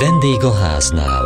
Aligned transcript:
Vendég 0.00 0.42
a 0.42 0.54
háznál. 0.54 1.24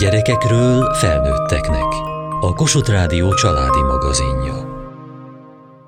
Gyerekekről 0.00 0.94
felnőtteknek. 0.94 1.92
A 2.40 2.52
Kossuth 2.54 2.90
Rádió 2.90 3.34
családi 3.34 3.82
magazinja. 3.82 4.54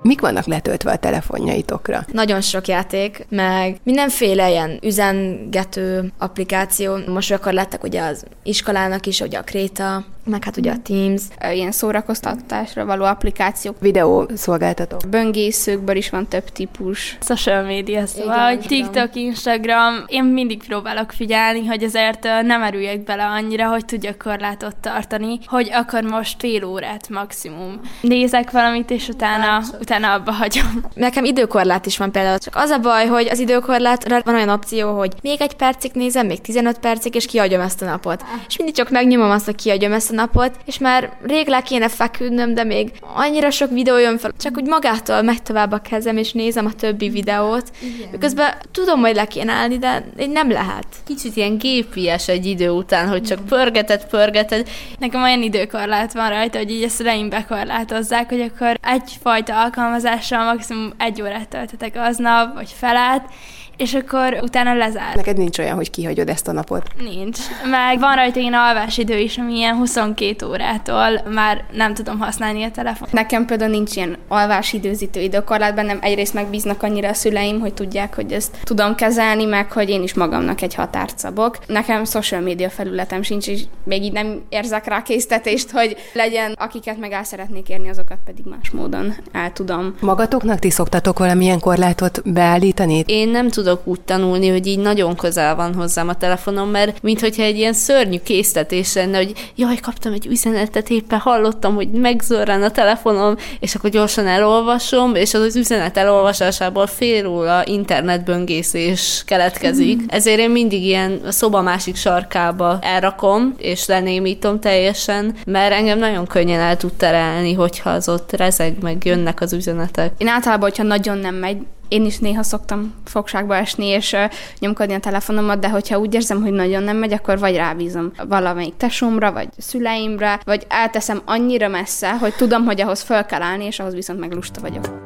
Mik 0.01 0.21
vannak 0.21 0.45
letöltve 0.45 0.91
a 0.91 0.97
telefonjaitokra? 0.97 2.05
Nagyon 2.11 2.41
sok 2.41 2.67
játék, 2.67 3.25
meg 3.29 3.77
mindenféle 3.83 4.49
ilyen 4.49 4.79
üzengető 4.81 6.11
applikáció. 6.17 6.97
Most 7.07 7.31
akkor 7.31 7.53
lettek 7.53 7.83
ugye 7.83 8.01
az 8.01 8.25
iskolának 8.43 9.05
is, 9.05 9.19
ugye 9.19 9.37
a 9.37 9.43
Kréta, 9.43 10.05
meg 10.25 10.43
hát 10.43 10.57
ugye 10.57 10.71
a 10.71 10.75
Teams. 10.83 11.21
Ilyen 11.51 11.71
szórakoztatásra 11.71 12.85
való 12.85 13.03
applikációk. 13.03 13.75
Videó 13.79 14.27
szolgáltatók. 14.35 15.01
Böngészőkből 15.09 15.95
is 15.95 16.09
van 16.09 16.27
több 16.27 16.49
típus. 16.49 17.17
Social 17.21 17.63
media, 17.63 18.05
szóval, 18.05 18.47
hogy 18.47 18.59
TikTok, 18.59 19.15
Instagram, 19.15 20.03
én 20.07 20.23
mindig 20.23 20.63
próbálok 20.67 21.11
figyelni, 21.11 21.65
hogy 21.65 21.83
azért 21.83 22.23
nem 22.23 22.63
erüljek 22.63 23.03
bele 23.03 23.25
annyira, 23.25 23.67
hogy 23.67 23.85
tudjak 23.85 24.17
korlátot 24.17 24.75
tartani, 24.75 25.39
hogy 25.45 25.69
akkor 25.73 26.03
most 26.03 26.35
fél 26.39 26.63
órát 26.63 27.09
maximum. 27.09 27.79
Nézek 28.01 28.51
valamit, 28.51 28.91
és 28.91 29.07
utána, 29.07 29.61
utána 29.79 30.13
abba 30.13 30.31
hagyom. 30.31 30.81
Nekem 30.93 31.23
időkorlát 31.23 31.85
is 31.85 31.97
van 31.97 32.11
például, 32.11 32.37
csak 32.37 32.55
az 32.55 32.69
a 32.69 32.79
baj, 32.79 33.05
hogy 33.05 33.27
az 33.27 33.39
időkorlátra 33.39 34.21
van 34.23 34.35
olyan 34.35 34.49
opció, 34.49 34.97
hogy 34.97 35.13
még 35.21 35.41
egy 35.41 35.53
percig 35.55 35.91
nézem, 35.93 36.25
még 36.25 36.41
15 36.41 36.79
percig, 36.79 37.15
és 37.15 37.25
kiadjam 37.25 37.61
ezt 37.61 37.81
a 37.81 37.85
napot. 37.85 38.23
És 38.47 38.57
mindig 38.57 38.75
csak 38.75 38.89
megnyomom 38.89 39.29
azt, 39.29 39.45
hogy 39.45 39.55
kiadjam 39.55 39.93
ezt 39.93 40.11
a 40.11 40.14
napot, 40.15 40.51
és 40.65 40.77
már 40.77 41.11
rég 41.23 41.47
le 41.47 41.61
kéne 41.61 41.87
feküdnöm, 41.87 42.53
de 42.53 42.63
még 42.63 42.91
annyira 43.15 43.51
sok 43.51 43.69
videó 43.69 43.97
jön 43.97 44.17
fel, 44.17 44.31
csak 44.39 44.57
úgy 44.57 44.65
magától 44.65 45.21
megy 45.21 45.43
tovább 45.43 45.71
a 45.71 45.77
kezem, 45.77 46.17
és 46.17 46.31
nézem 46.31 46.65
a 46.65 46.73
többi 46.73 47.09
videót. 47.09 47.71
Igen. 47.81 48.19
Közben 48.19 48.53
tudom, 48.71 48.99
hogy 48.99 49.15
le 49.15 49.25
kéne 49.25 49.51
állni, 49.51 49.77
de 49.77 50.05
nem 50.33 50.51
lehet. 50.51 50.87
Kicsit 51.05 51.35
ilyen 51.35 51.57
gépies 51.57 52.27
egy 52.27 52.45
idő 52.45 52.69
után, 52.69 53.07
hogy 53.07 53.23
csak 53.23 53.45
pörgeted, 53.45 54.05
pörgeted. 54.05 54.69
Nekem 54.99 55.23
olyan 55.23 55.41
időkorlát 55.41 56.13
van 56.13 56.29
rajta, 56.29 56.57
hogy 56.57 56.71
így 56.71 56.83
ezt 56.83 56.95
szüleim 56.95 57.29
bekorlátozzák, 57.29 58.29
hogy 58.29 58.41
akkor 58.41 58.79
egyfajta 58.81 59.61
alkalmazással 59.61 60.43
maximum 60.43 60.93
egy 60.97 61.21
órát 61.21 61.49
töltetek 61.49 61.95
aznap, 61.95 62.53
vagy 62.53 62.73
felát, 62.77 63.29
és 63.77 63.93
akkor 63.93 64.39
utána 64.41 64.73
lezár. 64.73 65.15
Neked 65.15 65.37
nincs 65.37 65.59
olyan, 65.59 65.75
hogy 65.75 65.89
kihagyod 65.89 66.29
ezt 66.29 66.47
a 66.47 66.51
napot? 66.51 66.87
Nincs. 66.97 67.39
Meg 67.69 67.99
van 67.99 68.15
rajta 68.15 68.39
ilyen 68.39 68.53
alvásidő 68.53 69.17
is, 69.17 69.37
ami 69.37 69.55
ilyen 69.55 69.75
22 69.75 70.45
órától 70.45 71.21
már 71.33 71.63
nem 71.71 71.93
tudom 71.93 72.19
használni 72.19 72.63
a 72.63 72.71
telefon. 72.71 73.07
Nekem 73.11 73.45
például 73.45 73.71
nincs 73.71 73.95
ilyen 73.95 74.17
alvásidőzítő 74.27 75.21
időkorlát 75.21 75.75
bennem. 75.75 75.97
Egyrészt 76.01 76.33
megbíznak 76.33 76.83
annyira 76.83 77.09
a 77.09 77.13
szüleim, 77.13 77.59
hogy 77.59 77.73
tudják, 77.73 78.15
hogy 78.15 78.31
ezt 78.31 78.57
tudom 78.63 78.95
kezelni, 78.95 79.45
meg 79.45 79.71
hogy 79.71 79.89
én 79.89 80.03
is 80.03 80.13
magamnak 80.13 80.61
egy 80.61 80.75
határt 80.75 81.19
szabok. 81.19 81.57
Nekem 81.67 82.05
social 82.05 82.41
media 82.41 82.69
felületem 82.69 83.21
sincs, 83.21 83.47
és 83.47 83.61
még 83.83 84.03
így 84.03 84.13
nem 84.13 84.41
érzek 84.49 84.87
rá 84.87 85.01
késztetést, 85.01 85.71
hogy 85.71 85.95
legyen, 86.13 86.55
akiket 86.59 86.97
meg 86.97 87.11
el 87.11 87.23
szeretnék 87.23 87.69
érni, 87.69 87.89
azokat 87.89 88.17
pedig 88.25 88.45
más 88.45 88.69
módon 88.69 89.15
el 89.31 89.51
tudom. 89.53 89.95
Magatoknak 89.99 90.59
ti 90.59 90.69
szoktatok 90.69 91.19
valamilyen 91.19 91.59
korlátot 91.59 92.21
beállítani? 92.25 93.03
Én 93.05 93.29
nem 93.29 93.49
tudom 93.49 93.64
tudok 93.65 93.87
úgy 93.87 94.01
tanulni, 94.01 94.49
hogy 94.49 94.67
így 94.67 94.79
nagyon 94.79 95.15
közel 95.15 95.55
van 95.55 95.73
hozzám 95.73 96.07
a 96.07 96.15
telefonom, 96.15 96.69
mert 96.69 97.01
mintha 97.01 97.43
egy 97.43 97.57
ilyen 97.57 97.73
szörnyű 97.73 98.17
késztetés 98.23 98.93
lenne, 98.93 99.17
hogy 99.17 99.51
jaj, 99.55 99.75
kaptam 99.75 100.13
egy 100.13 100.25
üzenetet, 100.25 100.89
éppen 100.89 101.19
hallottam, 101.19 101.75
hogy 101.75 101.91
megzörren 101.91 102.63
a 102.63 102.71
telefonom, 102.71 103.35
és 103.59 103.75
akkor 103.75 103.89
gyorsan 103.89 104.27
elolvasom, 104.27 105.15
és 105.15 105.33
az, 105.33 105.41
az 105.41 105.55
üzenet 105.55 105.97
elolvasásából 105.97 106.87
fél 106.87 107.27
óra 107.27 107.61
internetböngészés 107.65 109.23
keletkezik. 109.25 110.01
Mm. 110.01 110.05
Ezért 110.07 110.39
én 110.39 110.49
mindig 110.49 110.83
ilyen 110.83 111.19
a 111.25 111.31
szoba 111.31 111.61
másik 111.61 111.95
sarkába 111.95 112.77
elrakom, 112.81 113.53
és 113.57 113.85
lenémítom 113.85 114.59
teljesen, 114.59 115.35
mert 115.45 115.73
engem 115.73 115.99
nagyon 115.99 116.27
könnyen 116.27 116.59
el 116.59 116.77
tud 116.77 116.93
terelni, 116.93 117.53
hogyha 117.53 117.89
az 117.89 118.09
ott 118.09 118.31
rezeg, 118.31 118.75
meg 118.81 119.05
jönnek 119.05 119.41
az 119.41 119.53
üzenetek. 119.53 120.11
Én 120.17 120.27
általában, 120.27 120.69
hogyha 120.69 120.83
nagyon 120.83 121.17
nem 121.17 121.35
megy, 121.35 121.57
én 121.87 122.05
is 122.05 122.17
néha 122.17 122.43
szoktam 122.43 122.93
fogságba 123.05 123.55
esni, 123.55 123.85
és 123.85 124.15
nyomkodni 124.59 124.93
a 124.93 124.99
telefonomat, 124.99 125.59
de 125.59 125.69
hogyha 125.69 125.99
úgy 125.99 126.13
érzem, 126.13 126.41
hogy 126.41 126.51
nagyon 126.51 126.83
nem 126.83 126.97
megy, 126.97 127.13
akkor 127.13 127.39
vagy 127.39 127.55
rábízom 127.55 128.11
valamelyik 128.27 128.77
tesómra, 128.77 129.31
vagy 129.31 129.47
szüleimre, 129.57 130.39
vagy 130.45 130.65
elteszem 130.69 131.21
annyira 131.25 131.67
messze, 131.67 132.17
hogy 132.17 132.35
tudom, 132.35 132.65
hogy 132.65 132.81
ahhoz 132.81 133.01
fel 133.01 133.25
kell 133.25 133.41
állni, 133.41 133.65
és 133.65 133.79
ahhoz 133.79 133.93
viszont 133.93 134.19
meg 134.19 134.33
lusta 134.33 134.61
vagyok. 134.61 135.03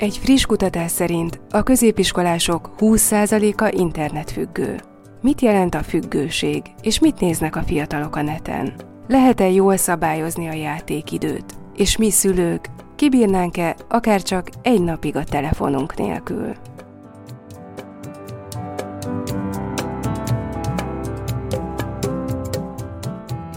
Egy 0.00 0.18
friss 0.22 0.44
kutatás 0.44 0.90
szerint 0.90 1.40
a 1.50 1.62
középiskolások 1.62 2.70
20%-a 2.78 3.68
internetfüggő. 3.76 4.80
Mit 5.22 5.40
jelent 5.40 5.74
a 5.74 5.82
függőség, 5.82 6.62
és 6.82 6.98
mit 6.98 7.20
néznek 7.20 7.56
a 7.56 7.62
fiatalok 7.62 8.16
a 8.16 8.22
neten? 8.22 8.72
Lehet-e 9.08 9.50
jól 9.50 9.76
szabályozni 9.76 10.48
a 10.48 10.52
játékidőt? 10.52 11.44
És 11.76 11.96
mi 11.96 12.10
szülők, 12.10 12.68
kibírnánk-e 12.96 13.76
akár 13.88 14.22
csak 14.22 14.48
egy 14.62 14.82
napig 14.82 15.16
a 15.16 15.24
telefonunk 15.24 15.96
nélkül? 15.96 16.52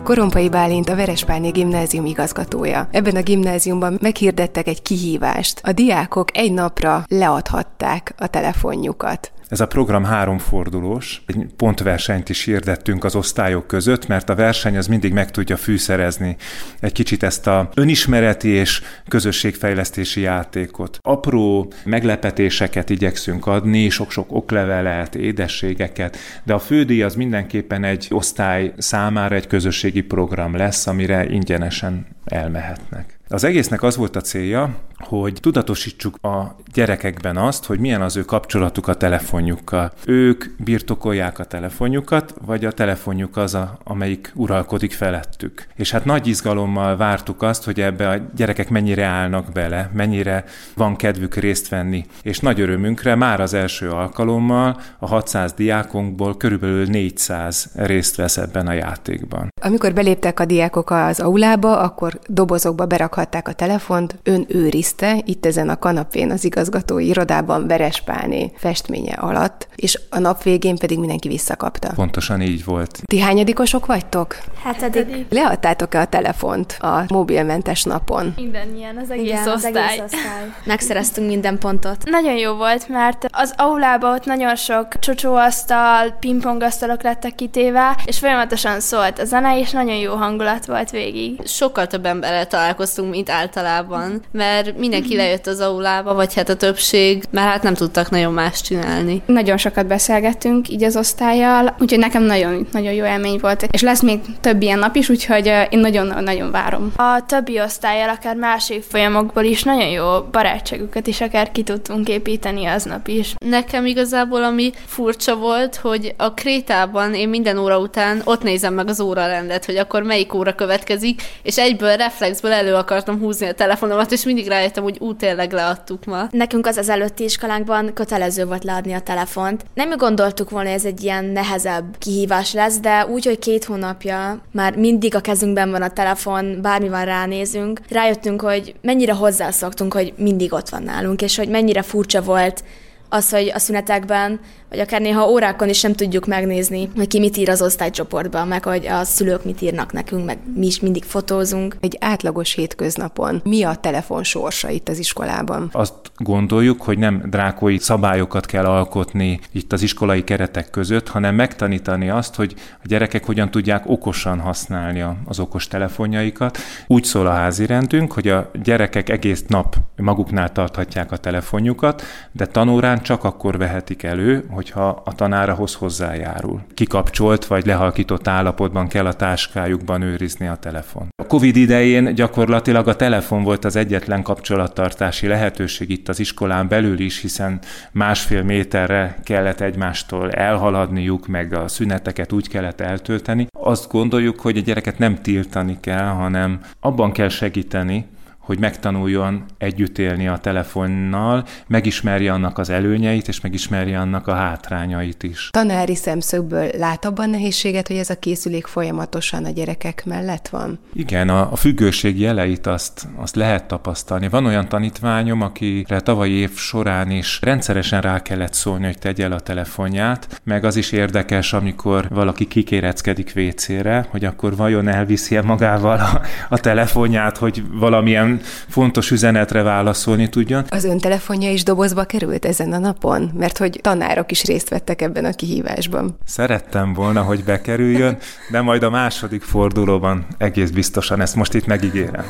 Korompai 0.04 0.50
Bálint 0.50 0.90
a 0.90 0.96
Verespálni 0.96 1.50
Gimnázium 1.50 2.06
igazgatója. 2.06 2.88
Ebben 2.92 3.16
a 3.16 3.22
gimnáziumban 3.22 3.98
meghirdettek 4.02 4.68
egy 4.68 4.82
kihívást. 4.82 5.62
A 5.64 5.72
diákok 5.72 6.38
egy 6.38 6.54
napra 6.54 7.04
leadhatták 7.08 8.14
a 8.18 8.28
telefonjukat. 8.28 9.32
Ez 9.54 9.60
a 9.60 9.68
program 9.68 10.04
háromfordulós, 10.04 11.24
egy 11.26 11.46
pontversenyt 11.58 12.30
is 12.30 12.44
hirdettünk 12.44 13.04
az 13.04 13.16
osztályok 13.16 13.68
között, 13.68 14.08
mert 14.08 14.30
a 14.30 14.36
verseny 14.36 14.78
az 14.78 14.88
mindig 14.88 15.14
meg 15.14 15.32
tudja 15.32 15.58
fűszerezni 15.58 16.36
egy 16.80 16.92
kicsit 16.92 17.24
ezt 17.24 17.48
a 17.48 17.70
önismereti 17.76 18.50
és 18.50 18.82
közösségfejlesztési 19.08 20.22
játékot. 20.22 20.98
Apró 21.02 21.72
meglepetéseket 21.86 22.90
igyekszünk 22.90 23.48
adni, 23.48 23.90
sok-sok 23.90 24.32
oklevelet, 24.32 25.16
édességeket, 25.16 26.18
de 26.44 26.54
a 26.54 26.60
fődíj 26.60 27.04
az 27.04 27.16
mindenképpen 27.16 27.84
egy 27.84 28.08
osztály 28.10 28.74
számára 28.78 29.36
egy 29.36 29.48
közösségi 29.48 30.02
program 30.02 30.56
lesz, 30.56 30.88
amire 30.88 31.26
ingyenesen 31.30 32.08
elmehetnek. 32.26 33.13
Az 33.34 33.44
egésznek 33.44 33.84
az 33.84 33.96
volt 33.96 34.16
a 34.16 34.22
célja, 34.22 34.76
hogy 34.98 35.38
tudatosítsuk 35.42 36.18
a 36.22 36.56
gyerekekben 36.74 37.38
azt, 37.38 37.66
hogy 37.66 37.80
milyen 37.80 38.02
az 38.02 38.18
ő 38.18 38.22
kapcsolatuk 38.22 38.88
a 38.88 38.94
telefonjukkal. 38.94 39.92
Ők 40.06 40.46
birtokolják 40.58 41.40
a 41.40 41.44
telefonjukat, 41.44 42.34
vagy 42.46 42.66
a 42.66 42.72
telefonjuk 42.72 43.38
az, 43.38 43.54
a, 43.54 43.78
amelyik 43.84 44.32
uralkodik 44.36 44.92
felettük. 44.92 45.68
És 45.76 45.92
hát 45.92 46.06
nagy 46.06 46.28
izgalommal 46.28 46.98
vártuk 46.98 47.42
azt, 47.42 47.64
hogy 47.64 47.82
ebbe 47.82 48.10
a 48.10 48.16
gyerekek 48.36 48.70
mennyire 48.70 49.06
állnak 49.06 49.52
bele, 49.52 49.90
mennyire 49.94 50.44
van 50.76 50.96
kedvük 50.96 51.36
részt 51.36 51.70
venni. 51.70 52.06
És 52.22 52.40
nagy 52.40 52.60
örömünkre 52.60 53.16
már 53.16 53.42
az 53.42 53.54
első 53.54 53.90
alkalommal 53.90 54.80
a 55.00 55.08
600 55.08 55.54
diákunkból 55.54 56.38
körülbelül 56.38 56.86
400 56.86 57.70
részt 57.76 58.16
vesz 58.16 58.38
ebben 58.38 58.68
a 58.68 58.74
játékban. 58.74 59.48
Amikor 59.62 59.94
beléptek 59.94 60.40
a 60.40 60.46
diákok 60.46 60.90
az 60.90 61.20
aulába, 61.20 61.80
akkor 61.80 62.20
dobozokba 62.28 62.86
berakhatták 62.86 63.22
a 63.32 63.54
telefont, 63.54 64.16
ön 64.24 64.46
őrizte, 64.48 65.22
itt 65.26 65.46
ezen 65.46 65.70
a 65.70 65.80
kanapén 65.80 66.32
az 66.32 66.44
igazgatói 66.44 67.08
irodában 67.08 67.68
Verespálné 67.68 68.52
festménye 68.56 69.14
alatt, 69.14 69.68
és 69.76 70.00
a 70.10 70.20
nap 70.20 70.44
végén 70.44 70.78
pedig 70.78 71.00
mindenki 71.00 71.28
visszakapta. 71.28 71.92
Pontosan 71.96 72.42
így 72.42 72.66
volt. 72.66 73.02
Ti 73.06 73.20
hányadikosok 73.20 73.86
vagytok? 73.86 74.38
Hetedik. 74.64 75.26
Leadtátok-e 75.30 76.00
a 76.00 76.06
telefont 76.06 76.78
a 76.80 77.04
mobilmentes 77.08 77.84
napon? 77.84 78.34
Mindennyian, 78.36 78.98
az 78.98 79.10
egész 79.10 79.26
Igen, 79.26 79.48
osztály. 79.48 79.72
az 79.72 79.78
egész 79.78 80.02
osztály. 80.04 80.52
Megszereztünk 80.66 81.28
minden 81.28 81.58
pontot. 81.58 81.98
Nagyon 82.10 82.36
jó 82.36 82.54
volt, 82.54 82.88
mert 82.88 83.26
az 83.32 83.54
aulában 83.58 84.14
ott 84.14 84.26
nagyon 84.26 84.56
sok 84.56 85.00
csocsóasztal, 85.00 86.10
pingpongasztalok 86.20 87.02
lettek 87.04 87.36
kitéve, 87.36 87.98
és 88.06 88.20
folyamatosan 88.20 88.80
szólt 88.80 89.20
a 89.20 89.26
zene, 89.26 89.60
és 89.60 89.72
nagyon 89.72 89.96
jó 89.96 90.14
hangulat 90.14 90.66
volt 90.66 90.90
végig. 90.90 91.40
Sokkal 91.46 91.88
több 91.88 92.06
emberrel 92.06 92.48
találkoztunk, 92.48 93.10
mint 93.14 93.30
általában, 93.30 94.22
mert 94.32 94.78
mindenki 94.78 95.16
lejött 95.16 95.48
az 95.48 95.60
aulába, 95.60 96.14
vagy 96.14 96.34
hát 96.34 96.50
a 96.50 96.56
többség, 96.56 97.24
mert 97.30 97.48
hát 97.48 97.64
nem 97.64 97.74
tudtak 97.74 98.10
nagyon 98.10 98.34
más 98.34 98.62
csinálni. 98.62 99.22
Nagyon 99.26 99.58
sokat 99.58 99.86
beszélgettünk 99.88 100.70
így 100.70 100.84
az 100.84 100.96
osztályjal, 100.96 101.76
úgyhogy 101.80 102.00
nekem 102.00 102.24
nagyon, 102.24 102.68
nagyon 102.72 102.94
jó 102.94 103.06
élmény 103.06 103.38
volt, 103.42 103.68
és 103.72 103.82
lesz 103.82 104.02
még 104.02 104.20
több 104.42 104.62
ilyen 104.62 104.80
nap 104.80 104.96
is, 104.96 105.10
úgyhogy 105.10 105.46
én 105.70 105.80
nagyon-nagyon 105.80 106.52
várom. 106.52 106.92
A 106.96 107.26
többi 107.26 107.60
osztályjal, 107.60 108.10
akár 108.10 108.36
más 108.36 108.70
évfolyamokból 108.70 109.44
is 109.44 109.64
nagyon 109.64 109.90
jó 109.90 110.22
barátságukat 110.32 111.08
is 111.08 111.22
akár 111.22 111.52
ki 111.52 111.64
tudtunk 111.64 112.08
építeni 112.08 112.66
aznap 112.66 113.08
is. 113.08 113.36
Nekem 113.46 113.86
igazából 113.86 114.44
ami 114.44 114.72
furcsa 114.86 115.36
volt, 115.36 115.76
hogy 115.76 116.14
a 116.18 116.34
Krétában 116.34 117.14
én 117.14 117.30
minden 117.30 117.58
óra 117.58 117.78
után 117.78 118.22
ott 118.24 118.44
nézem 118.44 118.74
meg 118.74 118.88
az 118.88 119.00
órarendet, 119.00 119.66
hogy 119.66 119.78
akkor 119.78 120.04
melyik 120.04 120.34
óra 120.34 120.54
következik, 120.56 121.22
és 121.44 121.58
egyből 121.58 121.96
reflexből 121.96 122.52
elő 122.52 122.74
akar 122.74 122.93
akartam 122.94 123.20
húzni 123.20 123.48
a 123.48 123.54
telefonomat, 123.54 124.12
és 124.12 124.26
mindig 124.26 124.48
rájöttem, 124.48 124.84
hogy 124.84 124.98
ú, 125.00 125.16
tényleg 125.16 125.52
leadtuk 125.52 126.06
ma. 126.06 126.28
Nekünk 126.32 126.68
az 126.68 126.78
az 126.78 126.90
előtti 126.90 127.24
iskolánkban 127.24 127.94
kötelező 127.94 128.46
volt 128.46 128.64
leadni 128.64 128.94
a 128.94 129.00
telefont. 129.00 129.66
Nem 129.74 129.98
gondoltuk 129.98 130.50
volna, 130.50 130.68
hogy 130.70 130.78
ez 130.78 130.86
egy 130.86 131.04
ilyen 131.04 131.26
nehezebb 131.26 131.98
kihívás 131.98 132.54
lesz, 132.54 132.80
de 132.80 133.06
úgy, 133.06 133.26
hogy 133.26 133.40
két 133.40 133.64
hónapja 133.64 134.42
már 134.52 134.76
mindig 134.76 135.16
a 135.16 135.22
kezünkben 135.22 135.72
van 135.72 135.82
a 135.82 135.90
telefon, 135.90 136.62
bármi 136.62 136.90
van 136.90 137.06
ránézünk, 137.06 137.80
rájöttünk, 137.90 138.42
hogy 138.42 138.76
mennyire 138.82 139.14
hozzászoktunk, 139.14 139.94
hogy 139.94 140.14
mindig 140.18 140.54
ott 140.54 140.70
van 140.70 140.84
nálunk, 140.84 141.22
és 141.22 141.38
hogy 141.38 141.50
mennyire 141.50 141.82
furcsa 141.82 142.22
volt 142.22 142.64
az, 143.10 143.30
hogy 143.30 143.52
a 143.54 143.60
szünetekben, 143.60 144.40
vagy 144.74 144.82
akár 144.82 145.02
néha 145.02 145.30
órákon 145.30 145.70
is 145.70 145.82
nem 145.82 145.94
tudjuk 145.94 146.26
megnézni, 146.26 146.90
hogy 146.96 147.08
ki 147.08 147.20
mit 147.20 147.38
ír 147.38 147.50
az 147.50 147.62
osztálycsoportban, 147.62 148.48
meg 148.48 148.64
hogy 148.64 148.88
a 148.88 149.04
szülők 149.04 149.46
mit 149.46 149.62
írnak 149.62 149.92
nekünk, 149.92 150.26
meg 150.26 150.38
mi 150.56 150.66
is 150.66 150.80
mindig 150.80 151.04
fotózunk. 151.04 151.76
Egy 151.80 151.98
átlagos 152.00 152.54
hétköznapon 152.54 153.42
mi 153.44 153.64
a 153.64 153.76
telefon 153.76 154.24
sorsa 154.24 154.70
itt 154.70 154.90
az 154.90 155.00
iskolában? 155.00 155.70
Azt 155.72 155.94
gondoljuk, 156.18 156.82
hogy 156.82 156.98
nem 156.98 157.24
drákói 157.30 157.78
szabályokat 157.78 158.46
kell 158.46 158.66
alkotni 158.66 159.40
itt 159.52 159.74
az 159.74 159.82
iskolai 159.82 160.24
keretek 160.24 160.70
között, 160.70 161.08
hanem 161.08 161.36
megtanítani 161.36 162.10
azt, 162.10 162.36
hogy 162.36 162.54
a 162.58 162.86
gyerekek 162.88 163.26
hogyan 163.26 163.52
tudják 163.52 163.90
okosan 163.90 164.40
használni 164.40 165.06
az 165.26 165.40
okos 165.40 165.68
telefonjaikat. 165.68 166.58
Úgy 166.88 167.04
szól 167.04 167.28
a 167.28 167.32
házi 167.32 167.66
rendünk, 167.66 168.12
hogy 168.12 168.28
a 168.28 168.52
gyerekek 168.64 169.10
egész 169.10 169.44
nap 169.48 169.76
maguknál 169.96 170.52
tarthatják 170.52 171.12
a 171.12 171.18
telefonjukat, 171.18 172.04
de 172.32 172.46
tanórán 172.46 173.02
csak 173.02 173.24
akkor 173.24 173.58
vehetik 173.58 174.04
elő, 174.04 174.46
hogyha 174.64 175.02
a 175.06 175.16
tanárahoz 175.16 175.74
hozzájárul. 175.74 176.62
Kikapcsolt 176.74 177.46
vagy 177.46 177.66
lehalkított 177.66 178.28
állapotban 178.28 178.88
kell 178.88 179.06
a 179.06 179.14
táskájukban 179.14 180.02
őrizni 180.02 180.48
a 180.48 180.56
telefon. 180.56 181.08
A 181.16 181.28
Covid 181.28 181.56
idején 181.56 182.16
gyakorlatilag 182.16 182.88
a 182.88 182.96
telefon 182.96 183.44
volt 183.44 183.66
az 183.66 183.76
egyetlen 183.76 184.22
kapcsolattartási 184.22 185.28
lehetőség 185.28 185.90
itt 185.90 186.10
az 186.10 186.20
iskolán 186.20 186.68
belül 186.68 187.00
is, 187.00 187.22
hiszen 187.22 187.60
másfél 187.92 188.44
méterre 188.44 189.18
kellett 189.24 189.60
egymástól 189.60 190.32
elhaladniuk, 190.32 191.28
meg 191.28 191.54
a 191.54 191.68
szüneteket 191.68 192.32
úgy 192.32 192.50
kellett 192.50 192.82
eltölteni. 192.82 193.48
Azt 193.60 193.92
gondoljuk, 193.92 194.40
hogy 194.40 194.58
a 194.58 194.62
gyereket 194.62 194.98
nem 194.98 195.22
tiltani 195.22 195.78
kell, 195.82 196.08
hanem 196.08 196.60
abban 196.80 197.12
kell 197.12 197.30
segíteni, 197.30 198.06
hogy 198.44 198.60
megtanuljon 198.60 199.44
együtt 199.58 199.98
élni 199.98 200.28
a 200.28 200.38
telefonnal, 200.38 201.46
megismerje 201.68 202.32
annak 202.32 202.58
az 202.58 202.70
előnyeit, 202.70 203.28
és 203.28 203.42
megismerje 203.42 204.00
annak 204.00 204.28
a 204.28 204.34
hátrányait 204.34 205.24
is. 205.24 205.50
Tanári 205.52 205.96
szemszögből 205.96 206.70
lát 206.78 207.06
abban 207.06 207.30
nehézséget, 207.30 207.88
hogy 207.88 207.98
ez 207.98 208.10
a 208.10 208.20
készülék 208.20 208.66
folyamatosan 208.66 209.46
a 209.46 209.50
gyerekek 209.50 210.06
mellett 210.06 210.48
van? 210.48 210.80
Igen, 210.94 211.30
a, 211.30 211.52
a 211.52 211.56
függőség 211.56 212.20
jeleit 212.20 212.68
azt, 212.68 213.08
azt 213.16 213.36
lehet 213.36 213.68
tapasztalni. 213.68 214.30
Van 214.30 214.46
olyan 214.46 214.68
tanítványom, 214.68 215.42
akire 215.42 216.00
tavalyi 216.00 216.34
év 216.34 216.56
során 216.56 217.12
is 217.12 217.40
rendszeresen 217.42 218.02
rá 218.02 218.22
kellett 218.22 218.54
szólni, 218.54 218.86
hogy 218.86 219.00
tegye 219.00 219.24
el 219.24 219.32
a 219.32 219.40
telefonját, 219.40 220.42
meg 220.44 220.66
az 220.66 220.76
is 220.76 220.92
érdekes, 220.92 221.54
amikor 221.54 222.08
valaki 222.10 222.48
kikéreckedik 222.48 223.32
WC-re, 223.36 224.08
hogy 224.10 224.26
akkor 224.26 224.56
vajon 224.56 224.88
elviszi-e 224.88 225.42
magával 225.42 225.98
a, 225.98 226.22
a 226.50 226.60
telefonját, 226.60 227.38
hogy 227.38 227.64
valamilyen 227.72 228.33
fontos 228.68 229.12
üzenetre 229.12 229.62
válaszolni 229.62 230.30
tudjon. 230.30 230.64
Az 230.70 230.84
ön 230.84 230.98
telefonja 230.98 231.52
is 231.52 231.64
dobozba 231.64 232.04
került 232.04 232.46
ezen 232.46 232.74
a 232.74 232.78
napon? 232.78 233.32
Mert 233.38 233.58
hogy 233.58 233.80
tanárok 233.82 234.32
is 234.32 234.44
részt 234.44 234.70
vettek 234.70 235.02
ebben 235.02 235.26
a 235.26 235.32
kihívásban. 235.32 236.18
Szerettem 236.26 236.94
volna, 236.94 237.22
hogy 237.22 237.44
bekerüljön, 237.44 238.18
de 238.52 238.62
majd 238.62 238.84
a 238.84 238.90
második 238.90 239.42
fordulóban 239.42 240.26
egész 240.38 240.70
biztosan 240.70 241.22
ezt 241.22 241.36
most 241.36 241.54
itt 241.54 241.66
megígérem. 241.66 242.26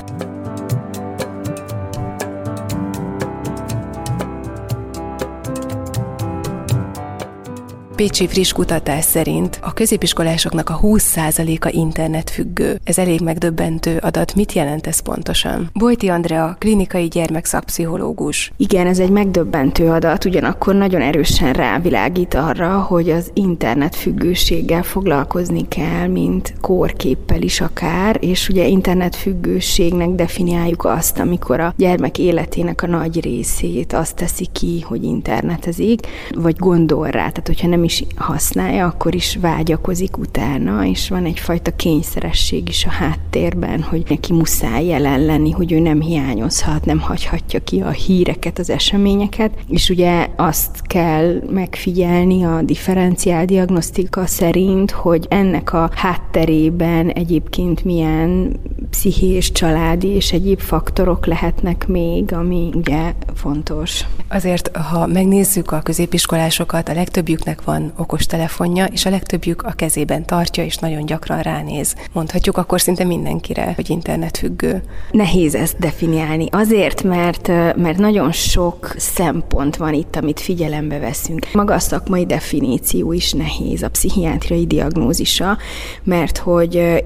Pécsi 8.03 8.27
friss 8.27 8.51
kutatás 8.51 9.03
szerint 9.03 9.59
a 9.61 9.73
középiskolásoknak 9.73 10.69
a 10.69 10.79
20%-a 10.79 11.69
internetfüggő. 11.71 12.79
Ez 12.83 12.97
elég 12.97 13.21
megdöbbentő 13.21 13.97
adat. 14.01 14.35
Mit 14.35 14.53
jelent 14.53 14.87
ez 14.87 14.99
pontosan? 14.99 15.69
Bojti 15.73 16.07
Andrea, 16.07 16.55
klinikai 16.59 17.07
gyermekszakpszichológus. 17.07 18.51
Igen, 18.57 18.87
ez 18.87 18.99
egy 18.99 19.09
megdöbbentő 19.09 19.89
adat, 19.89 20.25
ugyanakkor 20.25 20.75
nagyon 20.75 21.01
erősen 21.01 21.53
rávilágít 21.53 22.33
arra, 22.33 22.79
hogy 22.79 23.09
az 23.09 23.31
internetfüggőséggel 23.33 24.83
foglalkozni 24.83 25.67
kell, 25.67 26.07
mint 26.07 26.53
kórképpel 26.61 27.41
is 27.41 27.61
akár, 27.61 28.17
és 28.19 28.49
ugye 28.49 28.65
internetfüggőségnek 28.65 30.09
definiáljuk 30.09 30.85
azt, 30.85 31.19
amikor 31.19 31.59
a 31.59 31.73
gyermek 31.77 32.17
életének 32.17 32.81
a 32.81 32.87
nagy 32.87 33.21
részét 33.21 33.93
azt 33.93 34.15
teszi 34.15 34.47
ki, 34.51 34.81
hogy 34.81 35.03
internetezik, 35.03 36.07
vagy 36.31 36.55
gondol 36.57 37.07
rá. 37.07 37.29
Tehát, 37.29 37.47
hogyha 37.47 37.67
nem 37.67 37.83
is 37.83 37.91
használja, 38.15 38.85
akkor 38.85 39.15
is 39.15 39.37
vágyakozik 39.41 40.17
utána, 40.17 40.85
és 40.85 41.09
van 41.09 41.25
egyfajta 41.25 41.75
kényszeresség 41.75 42.69
is 42.69 42.85
a 42.85 42.89
háttérben, 42.89 43.81
hogy 43.81 44.03
neki 44.09 44.33
muszáj 44.33 44.85
jelen 44.85 45.25
lenni, 45.25 45.51
hogy 45.51 45.71
ő 45.71 45.79
nem 45.79 46.01
hiányozhat, 46.01 46.85
nem 46.85 46.99
hagyhatja 46.99 47.59
ki 47.63 47.81
a 47.81 47.89
híreket, 47.89 48.59
az 48.59 48.69
eseményeket, 48.69 49.51
és 49.67 49.89
ugye 49.89 50.27
azt 50.35 50.81
kell 50.81 51.41
megfigyelni 51.49 52.43
a 52.43 52.61
differenciál 52.61 53.45
diagnosztika 53.45 54.25
szerint, 54.25 54.91
hogy 54.91 55.25
ennek 55.29 55.73
a 55.73 55.89
hátterében 55.95 57.09
egyébként 57.09 57.83
milyen 57.83 58.59
pszichés, 58.93 59.51
családi 59.51 60.07
és 60.07 60.31
egyéb 60.31 60.59
faktorok 60.59 61.25
lehetnek 61.25 61.87
még, 61.87 62.33
ami 62.33 62.69
ugye 62.73 63.13
fontos. 63.35 64.05
Azért, 64.27 64.77
ha 64.77 65.07
megnézzük 65.07 65.71
a 65.71 65.81
középiskolásokat, 65.81 66.89
a 66.89 66.93
legtöbbjüknek 66.93 67.63
van 67.63 67.93
okostelefonja, 67.97 68.85
és 68.85 69.05
a 69.05 69.09
legtöbbjük 69.09 69.61
a 69.61 69.71
kezében 69.71 70.25
tartja, 70.25 70.63
és 70.63 70.75
nagyon 70.75 71.05
gyakran 71.05 71.41
ránéz. 71.41 71.95
Mondhatjuk 72.11 72.57
akkor 72.57 72.81
szinte 72.81 73.03
mindenkire, 73.03 73.73
hogy 73.75 73.89
internetfüggő. 73.89 74.83
Nehéz 75.11 75.55
ezt 75.55 75.79
definiálni. 75.79 76.47
Azért, 76.51 77.03
mert, 77.03 77.47
mert 77.77 77.97
nagyon 77.97 78.31
sok 78.31 78.93
szempont 78.97 79.75
van 79.75 79.93
itt, 79.93 80.15
amit 80.15 80.39
figyelembe 80.39 80.99
veszünk. 80.99 81.47
Maga 81.53 81.73
a 81.73 81.79
szakmai 81.79 82.25
definíció 82.25 83.11
is 83.11 83.31
nehéz, 83.31 83.83
a 83.83 83.89
pszichiátriai 83.89 84.67
diagnózisa, 84.67 85.57
mert 86.03 86.37
hogy 86.37 86.99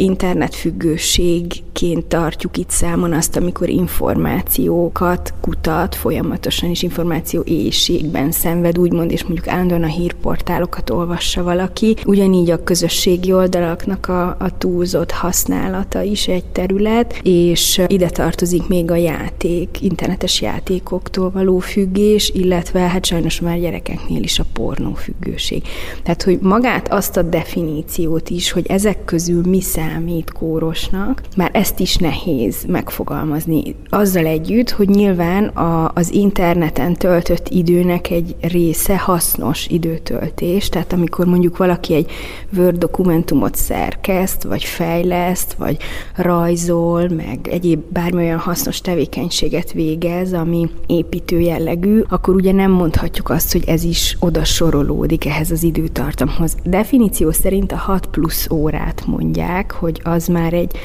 internetfüggőségként 1.77 2.05
tartjuk 2.05 2.57
itt 2.57 2.69
számon 2.69 3.13
azt, 3.13 3.35
amikor 3.35 3.69
információkat 3.69 5.33
kutat, 5.41 5.95
folyamatosan 5.95 6.69
is 6.69 6.83
információ 6.83 7.41
éjségben 7.45 8.31
szenved, 8.31 8.77
úgymond, 8.77 9.11
és 9.11 9.23
mondjuk 9.23 9.47
állandóan 9.47 9.83
a 9.83 9.87
hírportál 9.87 10.35
portálokat 10.37 10.89
olvassa 10.89 11.43
valaki. 11.43 11.95
Ugyanígy 12.05 12.49
a 12.49 12.63
közösségi 12.63 13.33
oldalaknak 13.33 14.07
a, 14.07 14.27
a 14.39 14.57
túlzott 14.57 15.11
használata 15.11 16.01
is 16.01 16.27
egy 16.27 16.45
terület, 16.45 17.19
és 17.23 17.81
ide 17.87 18.09
tartozik 18.09 18.67
még 18.67 18.91
a 18.91 18.95
játék, 18.95 19.81
internetes 19.81 20.41
játékoktól 20.41 21.31
való 21.31 21.59
függés, 21.59 22.29
illetve 22.29 22.79
hát 22.79 23.05
sajnos 23.05 23.39
már 23.39 23.59
gyerekeknél 23.59 24.23
is 24.23 24.39
a 24.39 24.45
pornófüggőség. 24.53 25.63
Tehát, 26.03 26.23
hogy 26.23 26.39
magát 26.41 26.91
azt 26.91 27.17
a 27.17 27.21
definíciót 27.21 28.29
is, 28.29 28.51
hogy 28.51 28.65
ezek 28.67 29.05
közül 29.05 29.41
mi 29.45 29.61
számít 29.61 30.31
kórosnak, 30.31 31.21
már 31.35 31.49
ezt 31.53 31.66
is 31.79 31.95
nehéz 31.95 32.65
megfogalmazni. 32.67 33.75
Azzal 33.89 34.25
együtt, 34.25 34.69
hogy 34.69 34.89
nyilván 34.89 35.47
a, 35.47 35.91
az 35.93 36.11
interneten 36.11 36.93
töltött 36.93 37.49
időnek 37.49 38.09
egy 38.09 38.35
része 38.41 38.97
hasznos 38.97 39.67
időtöltés, 39.67 40.69
tehát 40.69 40.93
amikor 40.93 41.25
mondjuk 41.25 41.57
valaki 41.57 41.93
egy 41.93 42.11
Word 42.57 42.77
dokumentumot 42.77 43.55
szerkeszt, 43.55 44.43
vagy 44.43 44.63
fejleszt, 44.63 45.53
vagy 45.53 45.77
rajzol, 46.15 47.09
meg 47.09 47.47
egyéb 47.51 47.79
bármilyen 47.89 48.37
hasznos 48.37 48.81
tevékenységet 48.81 49.71
végez, 49.71 50.33
ami 50.33 50.69
építő 50.85 51.39
jellegű, 51.39 52.01
akkor 52.09 52.35
ugye 52.35 52.51
nem 52.51 52.71
mondhatjuk 52.71 53.29
azt, 53.29 53.51
hogy 53.51 53.63
ez 53.67 53.83
is 53.83 54.17
oda 54.19 54.43
sorolódik 54.43 55.25
ehhez 55.25 55.51
az 55.51 55.63
időtartamhoz. 55.63 56.55
Definíció 56.63 57.31
szerint 57.31 57.71
a 57.71 57.77
6 57.77 58.05
plusz 58.05 58.47
órát 58.51 59.03
mondják, 59.05 59.71
hogy 59.71 60.01
az 60.03 60.27
már 60.27 60.53
egy 60.53 60.77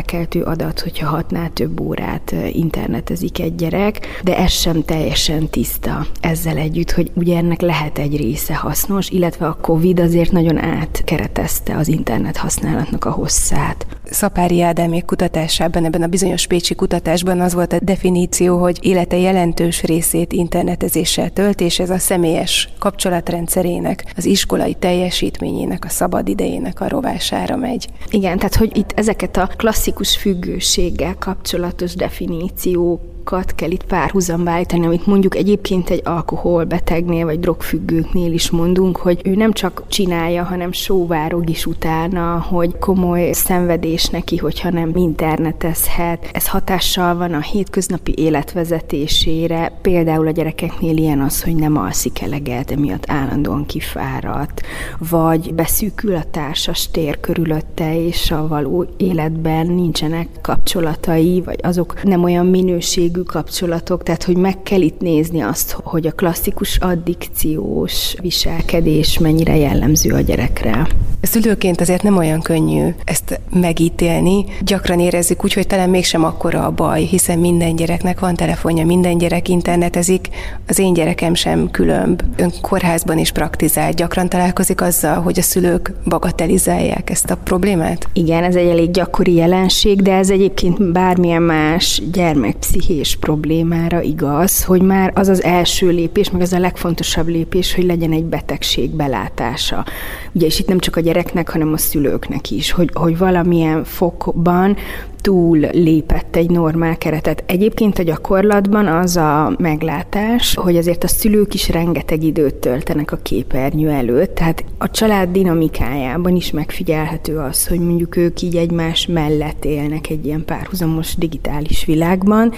figyelemfelkeltő 0.00 0.42
adat, 0.42 0.80
hogyha 0.80 1.08
hatnál 1.08 1.50
több 1.52 1.80
órát 1.80 2.34
internetezik 2.52 3.40
egy 3.40 3.54
gyerek, 3.54 4.20
de 4.24 4.36
ez 4.36 4.52
sem 4.52 4.84
teljesen 4.84 5.48
tiszta 5.48 6.06
ezzel 6.20 6.56
együtt, 6.56 6.90
hogy 6.90 7.10
ugye 7.14 7.36
ennek 7.36 7.60
lehet 7.60 7.98
egy 7.98 8.16
része 8.16 8.54
hasznos 8.54 9.08
illetve 9.10 9.46
a 9.46 9.58
Covid 9.60 10.00
azért 10.00 10.32
nagyon 10.32 10.58
átkeretezte 10.58 11.76
az 11.76 11.88
internet 11.88 12.36
használatnak 12.36 13.04
a 13.04 13.10
hosszát. 13.10 13.86
Szapári 14.04 14.62
Ádámék 14.62 15.04
kutatásában, 15.04 15.84
ebben 15.84 16.02
a 16.02 16.06
bizonyos 16.06 16.46
pécsi 16.46 16.74
kutatásban 16.74 17.40
az 17.40 17.54
volt 17.54 17.72
a 17.72 17.78
definíció, 17.80 18.58
hogy 18.58 18.78
élete 18.82 19.16
jelentős 19.16 19.82
részét 19.82 20.32
internetezéssel 20.32 21.30
tölt, 21.30 21.60
és 21.60 21.78
ez 21.78 21.90
a 21.90 21.98
személyes 21.98 22.68
kapcsolatrendszerének, 22.78 24.12
az 24.16 24.24
iskolai 24.24 24.74
teljesítményének, 24.74 25.84
a 25.84 25.88
szabad 25.88 26.28
idejének 26.28 26.80
a 26.80 26.88
rovására 26.88 27.56
megy. 27.56 27.86
Igen, 28.10 28.36
tehát 28.36 28.54
hogy 28.54 28.76
itt 28.76 28.92
ezeket 28.94 29.36
a 29.36 29.50
klasszikus 29.56 29.89
függőséggel 30.16 31.14
kapcsolatos 31.18 31.94
definíciók 31.94 33.09
dolgokat 33.24 33.54
kell 33.54 33.70
itt 33.70 33.84
párhuzamba 33.84 34.50
állítani, 34.50 34.86
amit 34.86 35.06
mondjuk 35.06 35.36
egyébként 35.36 35.90
egy 35.90 36.00
alkoholbetegnél 36.04 37.24
vagy 37.24 37.40
drogfüggőknél 37.40 38.32
is 38.32 38.50
mondunk, 38.50 38.96
hogy 38.96 39.20
ő 39.24 39.34
nem 39.34 39.52
csak 39.52 39.82
csinálja, 39.88 40.44
hanem 40.44 40.72
sóvárog 40.72 41.48
is 41.48 41.66
utána, 41.66 42.40
hogy 42.40 42.78
komoly 42.78 43.32
szenvedés 43.32 44.06
neki, 44.06 44.36
hogyha 44.36 44.70
nem 44.70 44.92
internetezhet. 44.94 46.30
Ez 46.32 46.48
hatással 46.48 47.16
van 47.16 47.32
a 47.32 47.40
hétköznapi 47.40 48.14
életvezetésére, 48.16 49.72
például 49.82 50.26
a 50.26 50.30
gyerekeknél 50.30 50.96
ilyen 50.96 51.20
az, 51.20 51.42
hogy 51.42 51.54
nem 51.54 51.76
alszik 51.76 52.22
eleget, 52.22 52.70
emiatt 52.70 53.10
állandóan 53.10 53.66
kifáradt, 53.66 54.62
vagy 55.10 55.54
beszűkül 55.54 56.14
a 56.14 56.24
társas 56.30 56.90
tér 56.90 57.20
körülötte, 57.20 58.04
és 58.04 58.30
a 58.30 58.46
való 58.48 58.86
életben 58.96 59.66
nincsenek 59.66 60.28
kapcsolatai, 60.42 61.42
vagy 61.44 61.58
azok 61.62 62.02
nem 62.02 62.22
olyan 62.24 62.46
minőségű 62.46 63.09
minőségű 63.10 63.22
kapcsolatok, 63.22 64.02
tehát 64.02 64.24
hogy 64.24 64.36
meg 64.36 64.62
kell 64.62 64.80
itt 64.80 65.00
nézni 65.00 65.40
azt, 65.40 65.76
hogy 65.82 66.06
a 66.06 66.12
klasszikus 66.12 66.76
addikciós 66.76 68.14
viselkedés 68.20 69.18
mennyire 69.18 69.56
jellemző 69.56 70.12
a 70.12 70.20
gyerekre. 70.20 70.86
Szülőként 71.22 71.80
azért 71.80 72.02
nem 72.02 72.16
olyan 72.16 72.40
könnyű 72.40 72.88
ezt 73.04 73.40
megítélni. 73.52 74.44
Gyakran 74.60 75.00
érezzük 75.00 75.44
úgy, 75.44 75.52
hogy 75.52 75.66
talán 75.66 75.90
mégsem 75.90 76.24
akkora 76.24 76.64
a 76.64 76.70
baj, 76.70 77.02
hiszen 77.02 77.38
minden 77.38 77.76
gyereknek 77.76 78.20
van 78.20 78.34
telefonja, 78.34 78.86
minden 78.86 79.18
gyerek 79.18 79.48
internetezik, 79.48 80.28
az 80.68 80.78
én 80.78 80.92
gyerekem 80.92 81.34
sem 81.34 81.70
különb. 81.70 82.22
Ön 82.36 82.52
kórházban 82.60 83.18
is 83.18 83.32
praktizál, 83.32 83.92
gyakran 83.92 84.28
találkozik 84.28 84.80
azzal, 84.80 85.22
hogy 85.22 85.38
a 85.38 85.42
szülők 85.42 85.92
bagatelizálják 86.04 87.10
ezt 87.10 87.30
a 87.30 87.36
problémát? 87.36 88.08
Igen, 88.12 88.44
ez 88.44 88.54
egy 88.54 88.68
elég 88.68 88.90
gyakori 88.90 89.34
jelenség, 89.34 90.02
de 90.02 90.12
ez 90.14 90.30
egyébként 90.30 90.92
bármilyen 90.92 91.42
más 91.42 92.02
gyermekpszichés 92.12 92.99
lépés 93.00 93.16
problémára 93.16 94.00
igaz, 94.00 94.64
hogy 94.64 94.82
már 94.82 95.12
az 95.14 95.28
az 95.28 95.42
első 95.42 95.88
lépés, 95.88 96.30
meg 96.30 96.40
az 96.40 96.52
a 96.52 96.58
legfontosabb 96.58 97.28
lépés, 97.28 97.74
hogy 97.74 97.84
legyen 97.84 98.12
egy 98.12 98.24
betegség 98.24 98.90
belátása. 98.90 99.84
Ugye, 100.32 100.46
és 100.46 100.58
itt 100.58 100.68
nem 100.68 100.78
csak 100.78 100.96
a 100.96 101.00
gyereknek, 101.00 101.48
hanem 101.50 101.72
a 101.72 101.76
szülőknek 101.76 102.50
is, 102.50 102.70
hogy, 102.70 102.90
hogy 102.92 103.18
valamilyen 103.18 103.84
fokban 103.84 104.76
túl 105.20 105.58
lépett 105.58 106.36
egy 106.36 106.50
normál 106.50 106.98
keretet. 106.98 107.42
Egyébként 107.46 107.98
a 107.98 108.02
gyakorlatban 108.02 108.86
az 108.86 109.16
a 109.16 109.54
meglátás, 109.58 110.54
hogy 110.54 110.76
azért 110.76 111.04
a 111.04 111.08
szülők 111.08 111.54
is 111.54 111.68
rengeteg 111.68 112.22
időt 112.22 112.54
töltenek 112.54 113.12
a 113.12 113.16
képernyő 113.16 113.88
előtt, 113.88 114.34
tehát 114.34 114.64
a 114.78 114.90
család 114.90 115.28
dinamikájában 115.30 116.36
is 116.36 116.50
megfigyelhető 116.50 117.38
az, 117.38 117.66
hogy 117.66 117.80
mondjuk 117.80 118.16
ők 118.16 118.42
így 118.42 118.56
egymás 118.56 119.06
mellett 119.06 119.64
élnek 119.64 120.10
egy 120.10 120.26
ilyen 120.26 120.44
párhuzamos 120.44 121.16
digitális 121.16 121.84
világban, 121.84 122.52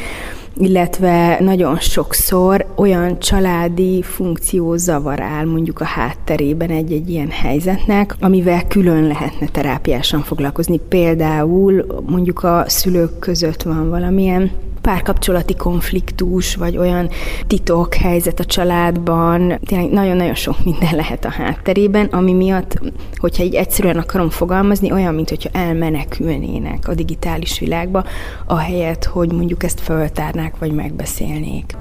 illetve 0.57 1.37
nagyon 1.41 1.79
sokszor 1.79 2.67
olyan 2.77 3.19
családi 3.19 4.03
funkció 4.03 4.77
zavar 4.77 5.21
áll 5.21 5.45
mondjuk 5.45 5.81
a 5.81 5.85
hátterében 5.85 6.71
egy-egy 6.71 7.11
ilyen 7.11 7.31
helyzetnek, 7.31 8.17
amivel 8.21 8.67
külön 8.67 9.07
lehetne 9.07 9.47
terápiásan 9.47 10.23
foglalkozni. 10.23 10.81
Például 10.89 12.03
mondjuk 12.07 12.43
a 12.43 12.65
szülők 12.67 13.19
között 13.19 13.63
van 13.63 13.91
valamilyen 13.91 14.51
párkapcsolati 14.83 15.57
konfliktus, 15.57 16.55
vagy 16.55 16.77
olyan 16.77 17.11
titok 17.47 17.95
helyzet 17.95 18.41
a 18.41 18.45
családban, 18.45 19.59
tényleg 19.65 19.91
nagyon-nagyon 19.91 20.35
sok 20.35 20.65
minden 20.65 20.97
lehet 20.97 21.25
a 21.25 21.31
hátterében, 21.31 22.07
ami 22.07 22.33
miatt, 22.33 22.79
hogyha 23.17 23.43
így 23.43 23.55
egyszerűen 23.55 23.99
akarom 23.99 24.31
fogalmazni, 24.31 24.93
olyan, 24.93 25.15
mint 25.15 25.29
hogyha 25.29 25.51
elmenekülnének 25.53 26.89
a 26.89 26.95
digitális 26.95 27.59
világba, 27.59 28.05
ahelyett, 28.47 29.05
hogy 29.05 29.33
mondjuk 29.33 29.63
ezt 29.63 29.81
föltárnák, 29.81 30.59
vagy 30.59 30.73
megbeszélnék. 30.73 31.77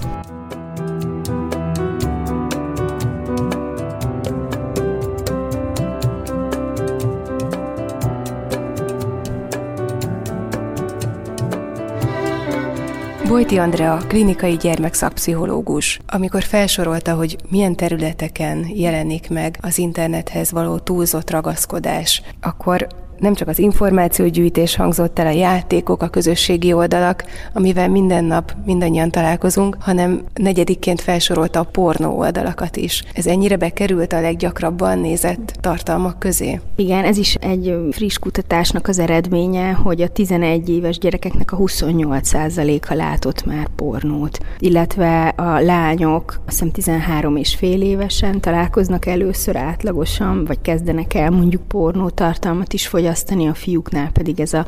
Bojti 13.31 13.57
Andrea, 13.57 13.97
klinikai 14.07 14.55
gyermekszakpszichológus, 14.57 15.99
amikor 16.07 16.43
felsorolta, 16.43 17.13
hogy 17.13 17.35
milyen 17.49 17.75
területeken 17.75 18.65
jelenik 18.73 19.29
meg 19.29 19.57
az 19.61 19.77
internethez 19.77 20.51
való 20.51 20.77
túlzott 20.77 21.29
ragaszkodás, 21.29 22.21
akkor 22.41 22.87
nem 23.21 23.33
csak 23.33 23.47
az 23.47 23.59
információgyűjtés 23.59 24.75
hangzott 24.75 25.19
el, 25.19 25.27
a 25.27 25.29
játékok, 25.29 26.01
a 26.01 26.07
közösségi 26.07 26.73
oldalak, 26.73 27.23
amivel 27.53 27.89
minden 27.89 28.23
nap 28.23 28.53
mindannyian 28.65 29.11
találkozunk, 29.11 29.77
hanem 29.79 30.21
negyedikként 30.33 31.01
felsorolta 31.01 31.59
a 31.59 31.63
pornó 31.63 32.17
oldalakat 32.17 32.77
is. 32.77 33.03
Ez 33.13 33.25
ennyire 33.25 33.55
bekerült 33.55 34.13
a 34.13 34.21
leggyakrabban 34.21 34.99
nézett 34.99 35.53
tartalmak 35.59 36.19
közé? 36.19 36.59
Igen, 36.75 37.03
ez 37.03 37.17
is 37.17 37.33
egy 37.33 37.77
friss 37.91 38.17
kutatásnak 38.17 38.87
az 38.87 38.99
eredménye, 38.99 39.71
hogy 39.71 40.01
a 40.01 40.07
11 40.07 40.69
éves 40.69 40.97
gyerekeknek 40.97 41.51
a 41.51 41.57
28%-a 41.57 42.93
látott 42.93 43.45
már 43.45 43.67
pornót, 43.75 44.37
illetve 44.59 45.27
a 45.27 45.59
lányok 45.59 46.41
azt 46.45 46.59
hiszem 46.59 46.71
13 46.71 47.35
és 47.35 47.55
fél 47.55 47.81
évesen 47.81 48.39
találkoznak 48.39 49.05
először 49.05 49.55
átlagosan, 49.55 50.45
vagy 50.45 50.61
kezdenek 50.61 51.13
el 51.13 51.29
mondjuk 51.29 51.67
pornó 51.67 52.09
tartalmat 52.09 52.73
is 52.73 52.87
fogyasztani, 52.87 53.09
fogyasztani, 53.11 53.47
a 53.47 53.53
fiúknál 53.53 54.11
pedig 54.11 54.39
ez 54.39 54.53
a, 54.53 54.65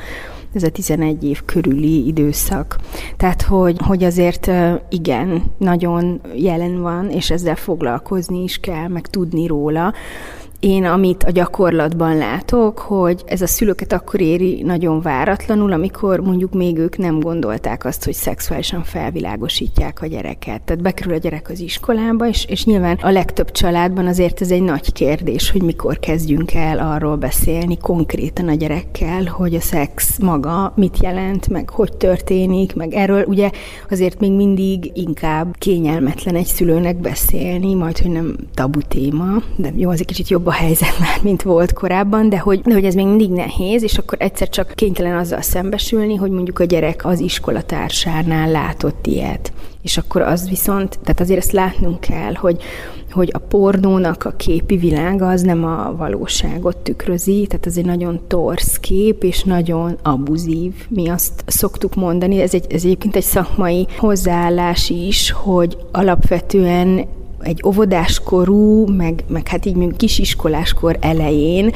ez 0.54 0.64
a 0.64 0.70
11 0.70 1.24
év 1.24 1.42
körüli 1.46 2.08
időszak. 2.08 2.78
Tehát, 3.18 3.42
hogy, 3.42 3.78
hogy 3.86 4.04
azért 4.04 4.52
igen, 4.90 5.44
nagyon 5.58 6.22
jelen 6.36 6.82
van, 6.82 7.10
és 7.10 7.32
ezzel 7.32 7.56
foglalkozni 7.56 8.44
is 8.44 8.58
kell, 8.58 8.88
meg 8.88 9.08
tudni 9.08 9.48
róla, 9.48 9.94
én, 10.64 10.86
amit 10.86 11.24
a 11.24 11.32
gyakorlatban 11.32 12.18
látok, 12.18 12.80
hogy 12.80 13.24
ez 13.26 13.42
a 13.42 13.48
szülőket 13.48 13.94
akkor 13.94 14.22
éri 14.22 14.62
nagyon 14.62 15.02
váratlanul, 15.02 15.72
amikor 15.72 16.20
mondjuk 16.20 16.54
még 16.54 16.78
ők 16.78 16.98
nem 16.98 17.20
gondolták 17.20 17.86
azt, 17.86 18.06
hogy 18.06 18.14
szexuálisan 18.14 18.84
felvilágosítják 18.84 20.02
a 20.02 20.06
gyereket. 20.06 20.62
Tehát 20.62 20.82
bekerül 20.82 21.14
a 21.14 21.18
gyerek 21.18 21.50
az 21.50 21.60
iskolába, 21.60 22.28
és, 22.28 22.46
és 22.46 22.66
nyilván 22.66 22.98
a 23.02 23.10
legtöbb 23.10 23.52
családban 23.52 24.08
azért 24.08 24.42
ez 24.42 24.52
egy 24.52 24.62
nagy 24.62 24.94
kérdés, 24.94 25.52
hogy 25.52 25.62
mikor 25.62 26.00
kezdjünk 26.00 26.54
el 26.54 26.80
arról 26.80 27.16
beszélni 27.16 27.78
konkrétan 27.78 28.48
a 28.48 28.54
gyerekkel, 28.54 29.24
hogy 29.24 29.56
a 29.56 29.62
szex 29.62 30.18
maga 30.18 30.74
mit 30.76 30.98
jelent, 31.02 31.48
meg 31.48 31.70
hogy 31.70 31.98
történik, 31.98 32.76
meg 32.76 32.94
erről 32.94 33.24
ugye 33.24 33.50
azért 33.90 34.20
még 34.20 34.32
mindig 34.32 34.92
inkább 34.94 35.56
kényelmetlen 35.58 36.36
egy 36.36 36.46
szülőnek 36.46 36.98
beszélni, 36.98 37.74
majd, 37.74 37.98
hogy 37.98 38.12
nem 38.12 38.36
tabu 38.54 38.80
téma, 38.88 39.42
de 39.56 39.72
jó, 39.76 39.90
az 39.90 40.00
egy 40.00 40.06
kicsit 40.06 40.30
jobb 40.30 40.52
helyzet 40.54 41.00
már, 41.00 41.20
mint 41.22 41.42
volt 41.42 41.74
korábban, 41.74 42.30
de 42.30 42.40
hogy, 42.40 42.62
de 42.62 42.74
hogy 42.74 42.86
ez 42.86 42.94
még 42.94 43.06
mindig 43.06 43.30
nehéz, 43.30 43.84
és 43.84 43.98
akkor 43.98 44.18
egyszer 44.22 44.50
csak 44.50 44.72
kénytelen 44.76 45.18
azzal 45.18 45.42
szembesülni, 45.42 46.16
hogy 46.16 46.32
mondjuk 46.32 46.60
a 46.60 46.64
gyerek 46.64 47.06
az 47.06 47.20
iskolatársánál 47.20 48.52
látott 48.52 49.08
ilyet. 49.08 49.54
És 49.82 49.98
akkor 49.98 50.22
az 50.22 50.50
viszont, 50.50 51.00
tehát 51.04 51.20
azért 51.20 51.40
ezt 51.40 51.52
látnunk 51.52 52.00
kell, 52.00 52.34
hogy, 52.34 52.62
hogy 53.12 53.30
a 53.34 53.38
pornónak 53.38 54.26
a 54.26 54.32
képi 54.32 54.78
világa 54.78 55.30
az 55.30 55.42
nem 55.42 55.66
a 55.66 55.96
valóságot 55.98 56.78
tükrözi, 56.78 57.46
tehát 57.50 57.66
ez 57.66 57.78
egy 57.78 57.86
nagyon 57.86 58.20
torsz 58.28 58.80
kép, 58.80 59.24
és 59.24 59.44
nagyon 59.44 59.98
abuzív. 60.04 60.74
Mi 60.90 61.10
azt 61.10 61.44
szoktuk 61.46 61.96
mondani, 61.96 62.42
ez, 62.42 62.54
egy, 62.54 62.66
ez 62.70 62.84
egyébként 62.84 63.16
egy 63.16 63.24
szakmai 63.24 63.88
hozzáállás 63.98 64.90
is, 64.90 65.32
hogy 65.32 65.78
alapvetően 65.92 67.06
egy 67.44 67.62
óvodáskorú, 67.66 68.88
meg, 68.88 69.24
meg 69.28 69.48
hát 69.48 69.66
így 69.66 69.76
mondjuk 69.76 69.98
kisiskoláskor 69.98 70.98
elején, 71.00 71.72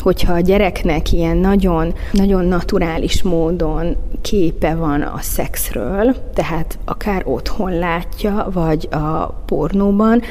hogyha 0.00 0.32
a 0.32 0.40
gyereknek 0.40 1.12
ilyen 1.12 1.36
nagyon, 1.36 1.94
nagyon 2.12 2.44
naturális 2.44 3.22
módon 3.22 3.96
képe 4.22 4.74
van 4.74 5.02
a 5.02 5.18
szexről, 5.20 6.16
tehát 6.34 6.78
akár 6.84 7.22
otthon 7.26 7.78
látja, 7.78 8.48
vagy 8.52 8.88
a 8.90 9.26
pornóban, 9.26 10.22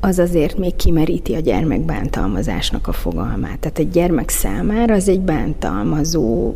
az 0.00 0.18
azért 0.18 0.58
még 0.58 0.76
kimeríti 0.76 1.34
a 1.34 1.40
gyermek 1.40 1.80
bántalmazásnak 1.80 2.88
a 2.88 2.92
fogalmát. 2.92 3.58
Tehát 3.58 3.78
egy 3.78 3.90
gyermek 3.90 4.28
számára 4.28 4.94
az 4.94 5.08
egy 5.08 5.20
bántalmazó 5.20 6.54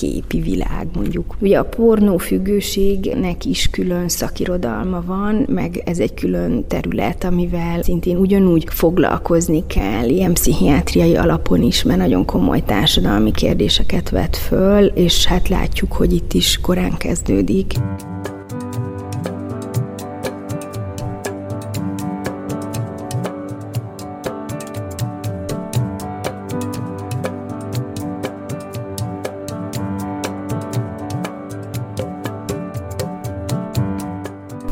képi 0.00 0.40
világ 0.40 0.88
mondjuk. 0.94 1.36
Ugye 1.40 1.58
a 1.58 1.64
pornófüggőségnek 1.64 3.44
is 3.44 3.68
külön 3.70 4.08
szakirodalma 4.08 5.02
van, 5.06 5.46
meg 5.48 5.82
ez 5.84 5.98
egy 5.98 6.14
külön 6.14 6.64
terület, 6.68 7.24
amivel 7.24 7.82
szintén 7.82 8.16
ugyanúgy 8.16 8.64
foglalkozni 8.68 9.66
kell, 9.66 10.08
ilyen 10.08 10.32
pszichiátriai 10.32 11.16
alapon 11.16 11.62
is, 11.62 11.82
mert 11.82 11.98
nagyon 11.98 12.24
komoly 12.24 12.62
társadalmi 12.62 13.32
kérdéseket 13.32 14.10
vet 14.10 14.36
föl, 14.36 14.84
és 14.84 15.26
hát 15.26 15.48
látjuk, 15.48 15.92
hogy 15.92 16.12
itt 16.12 16.32
is 16.32 16.58
korán 16.60 16.96
kezdődik. 16.96 17.72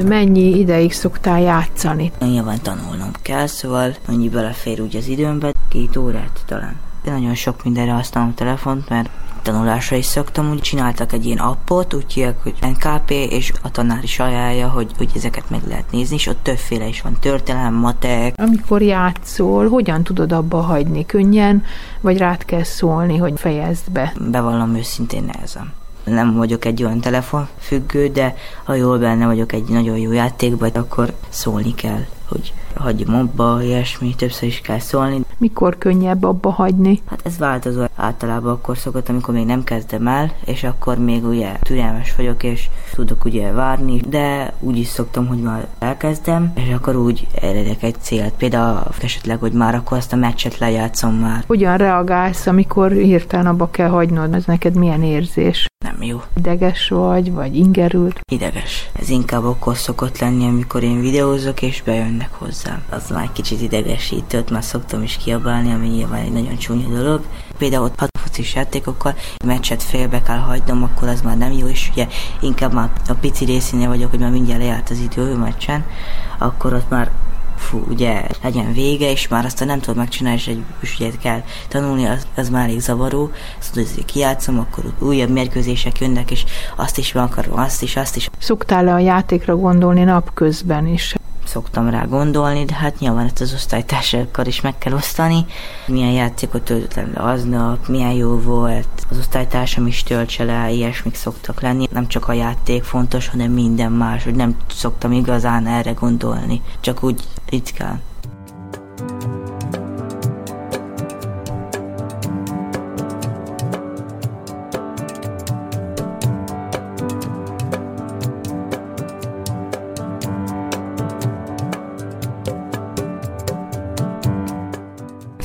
Mennyi 0.06 0.58
ideig 0.58 0.92
szoktál 0.92 1.40
játszani? 1.40 2.12
Nyilván 2.20 2.62
tanulnom 2.62 3.10
kell, 3.22 3.46
szóval 3.46 3.94
annyi 4.08 4.28
belefér 4.28 4.80
úgy 4.80 4.96
az 4.96 5.06
időmbe, 5.06 5.52
két 5.68 5.96
órát 5.96 6.40
talán. 6.46 6.76
De 7.04 7.10
nagyon 7.10 7.34
sok 7.34 7.64
mindenre 7.64 7.92
használom 7.92 8.30
a 8.30 8.34
telefont, 8.34 8.88
mert 8.88 9.10
tanulásra 9.42 9.96
is 9.96 10.04
szoktam, 10.04 10.50
úgy 10.50 10.60
csináltak 10.60 11.12
egy 11.12 11.26
ilyen 11.26 11.38
appot, 11.38 11.94
úgy 11.94 12.12
hívják, 12.12 12.42
hogy 12.42 12.54
NKP, 12.60 13.10
és 13.10 13.52
a 13.62 13.70
tanár 13.70 14.02
is 14.02 14.18
ajánlja, 14.18 14.68
hogy, 14.68 14.90
hogy 14.96 15.10
ezeket 15.14 15.50
meg 15.50 15.60
lehet 15.68 15.90
nézni, 15.90 16.14
és 16.14 16.26
ott 16.26 16.42
többféle 16.42 16.86
is 16.86 17.00
van, 17.00 17.16
történelem, 17.20 17.74
matek. 17.74 18.34
Amikor 18.36 18.82
játszol, 18.82 19.68
hogyan 19.68 20.02
tudod 20.02 20.32
abba 20.32 20.60
hagyni? 20.60 21.06
Könnyen, 21.06 21.64
vagy 22.00 22.18
rád 22.18 22.44
kell 22.44 22.64
szólni, 22.64 23.16
hogy 23.16 23.32
fejezd 23.36 23.90
be? 23.90 24.12
Bevallom 24.30 24.74
őszintén 24.74 25.24
nehezen 25.24 25.72
nem 26.04 26.34
vagyok 26.34 26.64
egy 26.64 26.82
olyan 26.82 27.00
telefonfüggő, 27.00 28.08
de 28.08 28.34
ha 28.64 28.74
jól 28.74 28.98
benne 28.98 29.26
vagyok 29.26 29.52
egy 29.52 29.64
nagyon 29.68 29.98
jó 29.98 30.12
játékban, 30.12 30.70
akkor 30.70 31.12
szólni 31.28 31.74
kell, 31.74 32.04
hogy 32.28 32.52
hagyjam 32.74 33.14
abba, 33.14 33.62
ilyesmi, 33.62 34.14
többször 34.14 34.48
is 34.48 34.60
kell 34.60 34.78
szólni. 34.78 35.20
Mikor 35.38 35.78
könnyebb 35.78 36.22
abba 36.22 36.50
hagyni? 36.50 37.00
Hát 37.06 37.20
ez 37.24 37.38
változó. 37.38 37.84
Általában 37.96 38.52
akkor 38.52 38.78
szokott, 38.78 39.08
amikor 39.08 39.34
még 39.34 39.46
nem 39.46 39.64
kezdem 39.64 40.06
el, 40.06 40.32
és 40.44 40.64
akkor 40.64 40.98
még 40.98 41.24
ugye 41.24 41.56
türelmes 41.60 42.14
vagyok, 42.16 42.42
és 42.42 42.68
tudok 42.94 43.24
ugye 43.24 43.50
várni, 43.50 44.00
de 44.08 44.52
úgy 44.60 44.78
is 44.78 44.86
szoktam, 44.86 45.26
hogy 45.26 45.38
már 45.38 45.66
elkezdem, 45.78 46.52
és 46.54 46.72
akkor 46.72 46.96
úgy 46.96 47.26
eredek 47.40 47.82
egy 47.82 47.96
célt. 48.00 48.32
Például 48.32 48.82
esetleg, 49.00 49.38
hogy 49.38 49.52
már 49.52 49.74
akkor 49.74 49.96
azt 49.96 50.12
a 50.12 50.16
meccset 50.16 50.58
lejátszom 50.58 51.14
már. 51.14 51.44
Hogyan 51.46 51.76
reagálsz, 51.76 52.46
amikor 52.46 52.92
hirtelen 52.92 53.46
abba 53.46 53.70
kell 53.70 53.88
hagynod? 53.88 54.34
Ez 54.34 54.44
neked 54.44 54.74
milyen 54.74 55.02
érzés? 55.02 55.66
Nem 55.82 56.02
jó. 56.02 56.22
Ideges 56.36 56.88
vagy, 56.88 57.32
vagy 57.32 57.56
ingerült? 57.56 58.20
Ideges. 58.32 58.90
Ez 58.92 59.08
inkább 59.08 59.44
akkor 59.44 59.76
szokott 59.76 60.18
lenni, 60.18 60.46
amikor 60.46 60.82
én 60.82 61.00
videózok, 61.00 61.62
és 61.62 61.82
bejönnek 61.82 62.30
hozzám. 62.32 62.82
Az 62.90 63.10
már 63.10 63.22
egy 63.22 63.32
kicsit 63.32 63.60
idegesítőt, 63.60 64.50
már 64.50 64.64
szoktam 64.64 65.02
is 65.02 65.16
kiabálni, 65.16 65.72
ami 65.72 65.88
nyilván 65.88 66.20
egy 66.20 66.32
nagyon 66.32 66.56
csúnya 66.56 66.88
dolog. 66.88 67.24
Például 67.58 67.84
ott 67.84 68.10
focis 68.32 68.54
játékokkal 68.54 69.14
meccset 69.44 69.82
félbe 69.82 70.22
kell 70.22 70.38
hagynom, 70.38 70.82
akkor 70.82 71.08
az 71.08 71.20
már 71.20 71.36
nem 71.36 71.52
jó, 71.52 71.66
és 71.66 71.88
ugye 71.92 72.06
inkább 72.40 72.72
már 72.72 72.90
a 73.08 73.14
pici 73.14 73.44
részénél 73.44 73.88
vagyok, 73.88 74.10
hogy 74.10 74.18
már 74.18 74.30
mindjárt 74.30 74.60
lejárt 74.60 74.90
az 74.90 74.98
idő 74.98 75.36
meccsen, 75.36 75.84
akkor 76.38 76.72
ott 76.72 76.88
már 76.88 77.10
fú, 77.62 77.84
ugye 77.88 78.22
legyen 78.42 78.72
vége, 78.72 79.10
és 79.10 79.28
már 79.28 79.44
azt 79.44 79.64
nem 79.64 79.80
tudod 79.80 79.96
megcsinálni, 79.96 80.38
és 80.38 80.46
egy 80.46 80.64
ügyet 80.98 81.18
kell 81.18 81.42
tanulni, 81.68 82.06
az, 82.06 82.26
az 82.36 82.48
már 82.48 82.68
elég 82.68 82.80
zavaró. 82.80 83.30
Szóval, 83.58 83.90
hogy 83.94 84.04
kijátszom, 84.04 84.58
akkor 84.58 84.84
újabb 84.98 85.30
mérkőzések 85.30 85.98
jönnek, 85.98 86.30
és 86.30 86.44
azt 86.76 86.98
is 86.98 87.12
meg 87.12 87.24
akarom, 87.24 87.58
azt 87.58 87.82
is, 87.82 87.96
azt 87.96 88.16
is. 88.16 88.30
Szoktál-e 88.38 88.92
a 88.92 88.98
játékra 88.98 89.56
gondolni 89.56 90.02
napközben 90.02 90.86
is? 90.86 91.14
Szoktam 91.52 91.90
rá 91.90 92.04
gondolni, 92.04 92.64
de 92.64 92.74
hát 92.74 92.98
nyilván 92.98 93.24
ezt 93.24 93.40
az 93.40 93.52
osztálytársakkal 93.52 94.46
is 94.46 94.60
meg 94.60 94.78
kell 94.78 94.92
osztani. 94.92 95.46
Milyen 95.86 96.10
játékot 96.10 96.62
töltött 96.62 96.94
le 96.94 97.22
aznap, 97.22 97.88
milyen 97.88 98.12
jó 98.12 98.38
volt, 98.38 98.88
az 99.10 99.18
osztálytársam 99.18 99.86
is 99.86 100.02
töltse 100.02 100.44
le, 100.44 100.70
ilyesmik 100.70 101.14
szoktak 101.14 101.60
lenni. 101.60 101.86
Nem 101.90 102.08
csak 102.08 102.28
a 102.28 102.32
játék 102.32 102.82
fontos, 102.82 103.28
hanem 103.28 103.50
minden 103.52 103.92
más, 103.92 104.24
hogy 104.24 104.34
nem 104.34 104.56
szoktam 104.70 105.12
igazán 105.12 105.66
erre 105.66 105.92
gondolni, 105.92 106.62
csak 106.80 107.02
úgy 107.02 107.22
ritkán. 107.48 108.00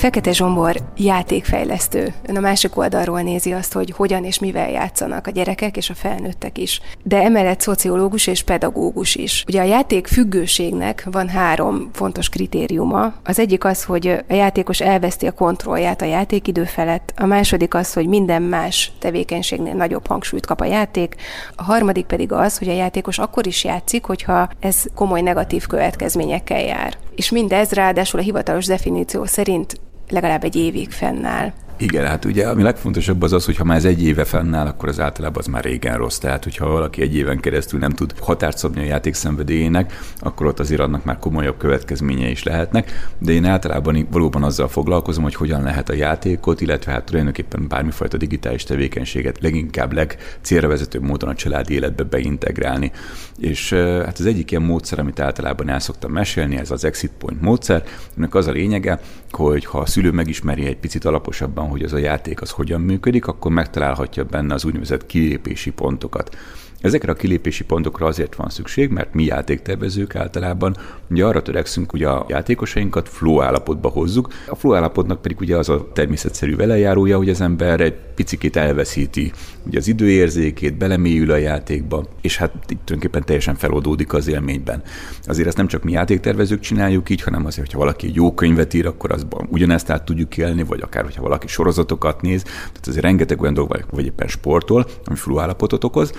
Fekete 0.07 0.33
Zsombor 0.33 0.75
játékfejlesztő. 0.97 2.13
Ön 2.25 2.37
a 2.37 2.39
másik 2.39 2.77
oldalról 2.77 3.21
nézi 3.21 3.51
azt, 3.51 3.73
hogy 3.73 3.93
hogyan 3.95 4.23
és 4.23 4.39
mivel 4.39 4.69
játszanak 4.69 5.27
a 5.27 5.31
gyerekek 5.31 5.77
és 5.77 5.89
a 5.89 5.93
felnőttek 5.93 6.57
is. 6.57 6.81
De 7.03 7.21
emellett 7.21 7.61
szociológus 7.61 8.27
és 8.27 8.43
pedagógus 8.43 9.15
is. 9.15 9.43
Ugye 9.47 9.61
a 9.61 9.65
játék 9.65 10.07
függőségnek 10.07 11.07
van 11.11 11.27
három 11.27 11.89
fontos 11.93 12.29
kritériuma. 12.29 13.13
Az 13.23 13.39
egyik 13.39 13.63
az, 13.63 13.83
hogy 13.83 14.07
a 14.29 14.33
játékos 14.33 14.81
elveszti 14.81 15.27
a 15.27 15.31
kontrollját 15.31 16.01
a 16.01 16.05
játékidő 16.05 16.63
felett, 16.63 17.13
a 17.17 17.25
második 17.25 17.73
az, 17.73 17.93
hogy 17.93 18.07
minden 18.07 18.41
más 18.41 18.91
tevékenységnél 18.99 19.73
nagyobb 19.73 20.07
hangsúlyt 20.07 20.45
kap 20.45 20.61
a 20.61 20.65
játék, 20.65 21.15
a 21.55 21.63
harmadik 21.63 22.05
pedig 22.05 22.31
az, 22.31 22.57
hogy 22.57 22.69
a 22.69 22.73
játékos 22.73 23.17
akkor 23.19 23.47
is 23.47 23.63
játszik, 23.63 24.05
hogyha 24.05 24.49
ez 24.59 24.83
komoly 24.95 25.21
negatív 25.21 25.65
következményekkel 25.65 26.61
jár. 26.61 26.97
És 27.15 27.31
mindez 27.31 27.71
ráadásul 27.71 28.19
a 28.19 28.23
hivatalos 28.23 28.65
definíció 28.65 29.25
szerint 29.25 29.85
legalább 30.09 30.43
egy 30.43 30.55
évig 30.55 30.91
fennáll. 30.91 31.51
Igen, 31.79 32.05
hát 32.05 32.25
ugye 32.25 32.47
ami 32.47 32.63
legfontosabb 32.63 33.21
az 33.21 33.33
az, 33.33 33.45
hogy 33.45 33.55
ha 33.55 33.63
már 33.63 33.77
ez 33.77 33.85
egy 33.85 34.03
éve 34.03 34.23
fennáll, 34.23 34.67
akkor 34.67 34.89
az 34.89 34.99
általában 34.99 35.37
az 35.37 35.47
már 35.47 35.63
régen 35.63 35.97
rossz. 35.97 36.17
Tehát, 36.17 36.43
hogyha 36.43 36.69
valaki 36.69 37.01
egy 37.01 37.15
éven 37.15 37.39
keresztül 37.39 37.79
nem 37.79 37.91
tud 37.91 38.13
határt 38.19 38.57
szabni 38.57 38.81
a 38.81 38.85
játék 38.85 39.13
szenvedélyének, 39.13 39.93
akkor 40.19 40.45
ott 40.45 40.59
azért 40.59 40.81
annak 40.81 41.03
már 41.03 41.17
komolyabb 41.19 41.57
következményei 41.57 42.31
is 42.31 42.43
lehetnek. 42.43 43.09
De 43.17 43.31
én 43.31 43.45
általában 43.45 44.07
valóban 44.11 44.43
azzal 44.43 44.67
foglalkozom, 44.67 45.23
hogy 45.23 45.35
hogyan 45.35 45.63
lehet 45.63 45.89
a 45.89 45.93
játékot, 45.93 46.61
illetve 46.61 46.91
hát 46.91 47.03
tulajdonképpen 47.03 47.67
bármifajta 47.67 48.17
digitális 48.17 48.63
tevékenységet 48.63 49.41
leginkább 49.41 49.93
legcélra 49.93 50.75
módon 50.99 51.29
a 51.29 51.35
családi 51.35 51.73
életbe 51.73 52.03
beintegrálni. 52.03 52.91
És 53.39 53.73
hát 53.73 54.19
az 54.19 54.25
egyik 54.25 54.51
ilyen 54.51 54.63
módszer, 54.63 54.99
amit 54.99 55.19
általában 55.19 55.69
el 55.69 55.79
szoktam 55.79 56.11
mesélni, 56.11 56.57
ez 56.57 56.71
az 56.71 56.85
exit 56.85 57.11
point 57.17 57.41
módszer, 57.41 57.83
ennek 58.17 58.35
az 58.35 58.47
a 58.47 58.51
lényege, 58.51 58.99
hogy 59.31 59.65
ha 59.65 59.79
a 59.79 59.85
szülő 59.85 60.11
megismeri 60.11 60.65
egy 60.65 60.77
picit 60.77 61.05
alaposabban, 61.05 61.67
hogy 61.69 61.83
az 61.83 61.93
a 61.93 61.97
játék 61.97 62.41
az 62.41 62.51
hogyan 62.51 62.81
működik, 62.81 63.27
akkor 63.27 63.51
megtalálhatja 63.51 64.23
benne 64.23 64.53
az 64.53 64.65
úgynevezett 64.65 65.05
kilépési 65.05 65.71
pontokat. 65.71 66.35
Ezekre 66.81 67.11
a 67.11 67.15
kilépési 67.15 67.63
pontokra 67.63 68.05
azért 68.05 68.35
van 68.35 68.49
szükség, 68.49 68.89
mert 68.89 69.13
mi 69.13 69.23
játéktervezők 69.23 70.15
általában 70.15 70.77
ugye 71.09 71.25
arra 71.25 71.41
törekszünk, 71.41 71.91
hogy 71.91 72.03
a 72.03 72.25
játékosainkat 72.27 73.09
flow 73.09 73.41
állapotba 73.41 73.89
hozzuk. 73.89 74.33
A 74.47 74.55
flow 74.55 74.75
állapotnak 74.75 75.21
pedig 75.21 75.39
ugye 75.39 75.57
az 75.57 75.69
a 75.69 75.87
természetszerű 75.93 76.55
velejárója, 76.55 77.17
hogy 77.17 77.29
az 77.29 77.41
ember 77.41 77.79
egy 77.79 77.95
picikét 78.15 78.55
elveszíti 78.55 79.31
ugye 79.65 79.77
az 79.77 79.87
időérzékét, 79.87 80.77
belemélyül 80.77 81.31
a 81.31 81.35
játékba, 81.35 82.05
és 82.21 82.37
hát 82.37 82.53
itt 82.53 82.65
tulajdonképpen 82.67 83.25
teljesen 83.25 83.55
feloldódik 83.55 84.13
az 84.13 84.27
élményben. 84.27 84.83
Azért 85.23 85.47
ezt 85.47 85.57
nem 85.57 85.67
csak 85.67 85.83
mi 85.83 85.91
játéktervezők 85.91 86.59
csináljuk 86.59 87.09
így, 87.09 87.21
hanem 87.21 87.45
azért, 87.45 87.65
hogyha 87.65 87.79
valaki 87.79 88.07
egy 88.07 88.15
jó 88.15 88.33
könyvet 88.33 88.73
ír, 88.73 88.85
akkor 88.85 89.11
azban 89.11 89.47
ugyanezt 89.51 89.89
át 89.89 90.05
tudjuk 90.05 90.37
élni, 90.37 90.63
vagy 90.63 90.81
akár, 90.81 91.03
hogyha 91.03 91.21
valaki 91.21 91.47
sorozatokat 91.47 92.21
néz, 92.21 92.43
tehát 92.43 92.87
azért 92.87 93.03
rengeteg 93.03 93.41
olyan 93.41 93.53
dolog, 93.53 93.85
vagy 93.91 94.05
éppen 94.05 94.27
sportol, 94.27 94.85
ami 95.05 95.15
flow 95.15 95.39
állapotot 95.39 95.83
okoz, 95.83 96.11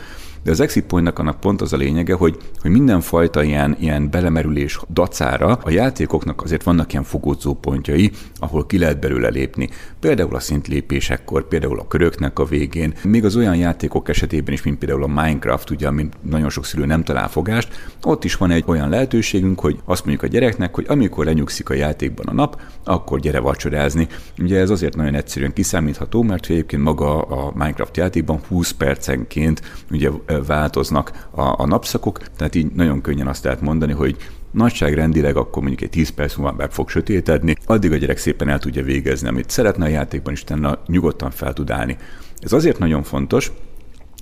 de 0.43 0.51
az 0.51 0.61
exit 0.61 0.85
pointnak 0.85 1.19
annak 1.19 1.41
pont 1.41 1.61
az 1.61 1.73
a 1.73 1.77
lényege, 1.77 2.15
hogy, 2.15 2.37
hogy 2.61 2.71
mindenfajta 2.71 3.43
ilyen, 3.43 3.77
ilyen 3.81 4.11
belemerülés 4.11 4.81
dacára 4.93 5.59
a 5.63 5.71
játékoknak 5.71 6.43
azért 6.43 6.63
vannak 6.63 6.93
ilyen 6.93 7.05
fogódzó 7.05 7.55
pontjai, 7.55 8.11
ahol 8.39 8.67
ki 8.67 8.79
lehet 8.79 9.01
belőle 9.01 9.29
lépni. 9.29 9.69
Például 10.01 10.35
a 10.35 10.41
szintlépésekkor, 10.41 11.49
például 11.49 11.79
a 11.79 11.89
köröknek 11.89 12.39
a 12.39 12.45
végén, 12.45 12.95
még 13.05 13.25
az 13.25 13.37
olyan 13.37 13.57
játékok 13.57 14.09
esetében 14.09 14.55
is, 14.55 14.63
mint 14.63 14.79
például 14.79 15.03
a 15.03 15.07
Minecraft, 15.07 15.71
ugye, 15.71 15.91
mint 15.91 16.17
nagyon 16.23 16.51
sok 16.51 16.65
szülő 16.65 16.85
nem 16.85 17.05
talál 17.05 17.29
fogást, 17.29 17.69
ott 18.03 18.25
is 18.25 18.37
van 18.37 18.51
egy 18.51 18.65
olyan 18.67 18.89
lehetőségünk, 18.89 19.61
hogy 19.61 19.79
azt 19.85 20.05
mondjuk 20.05 20.31
a 20.31 20.33
gyereknek, 20.33 20.75
hogy 20.75 20.85
amikor 20.89 21.25
lenyugszik 21.25 21.71
a 21.71 21.75
játékban 21.75 22.27
a 22.27 22.33
nap, 22.33 22.61
akkor 22.85 23.21
gyere 23.21 23.41
vacsorázni. 23.41 24.09
Ugye 24.39 24.59
ez 24.59 24.71
azért 24.71 24.97
nagyon 24.97 25.15
egyszerűen 25.15 25.53
kiszámítható, 25.53 26.23
mert 26.23 26.47
egyébként 26.51 26.83
maga 26.83 27.23
a 27.23 27.53
Minecraft 27.55 27.97
játékban 27.97 28.41
20 28.49 28.71
percenként 28.71 29.63
ugye 29.91 30.11
változnak 30.47 31.29
a, 31.31 31.63
a 31.63 31.67
napszakok, 31.67 32.21
tehát 32.37 32.55
így 32.55 32.73
nagyon 32.75 33.01
könnyen 33.01 33.27
azt 33.27 33.45
lehet 33.45 33.61
mondani, 33.61 33.93
hogy 33.93 34.17
nagyságrendileg 34.51 35.37
akkor 35.37 35.63
mondjuk 35.63 35.83
egy 35.83 35.91
10 35.91 36.11
perc 36.11 36.37
múlva 36.37 36.55
meg 36.57 36.71
fog 36.71 36.89
sötétedni, 36.89 37.57
addig 37.67 37.93
a 37.93 37.97
gyerek 37.97 38.19
szépen 38.19 38.49
el 38.49 38.59
tudja 38.59 38.83
végezni, 38.83 39.29
amit 39.29 39.51
szeretne 39.51 39.85
a 39.85 39.89
játékban, 39.89 40.33
és 40.33 40.43
utána 40.43 40.79
nyugodtan 40.87 41.31
fel 41.31 41.53
tud 41.53 41.71
állni. 41.71 41.97
Ez 42.41 42.53
azért 42.53 42.79
nagyon 42.79 43.03
fontos, 43.03 43.53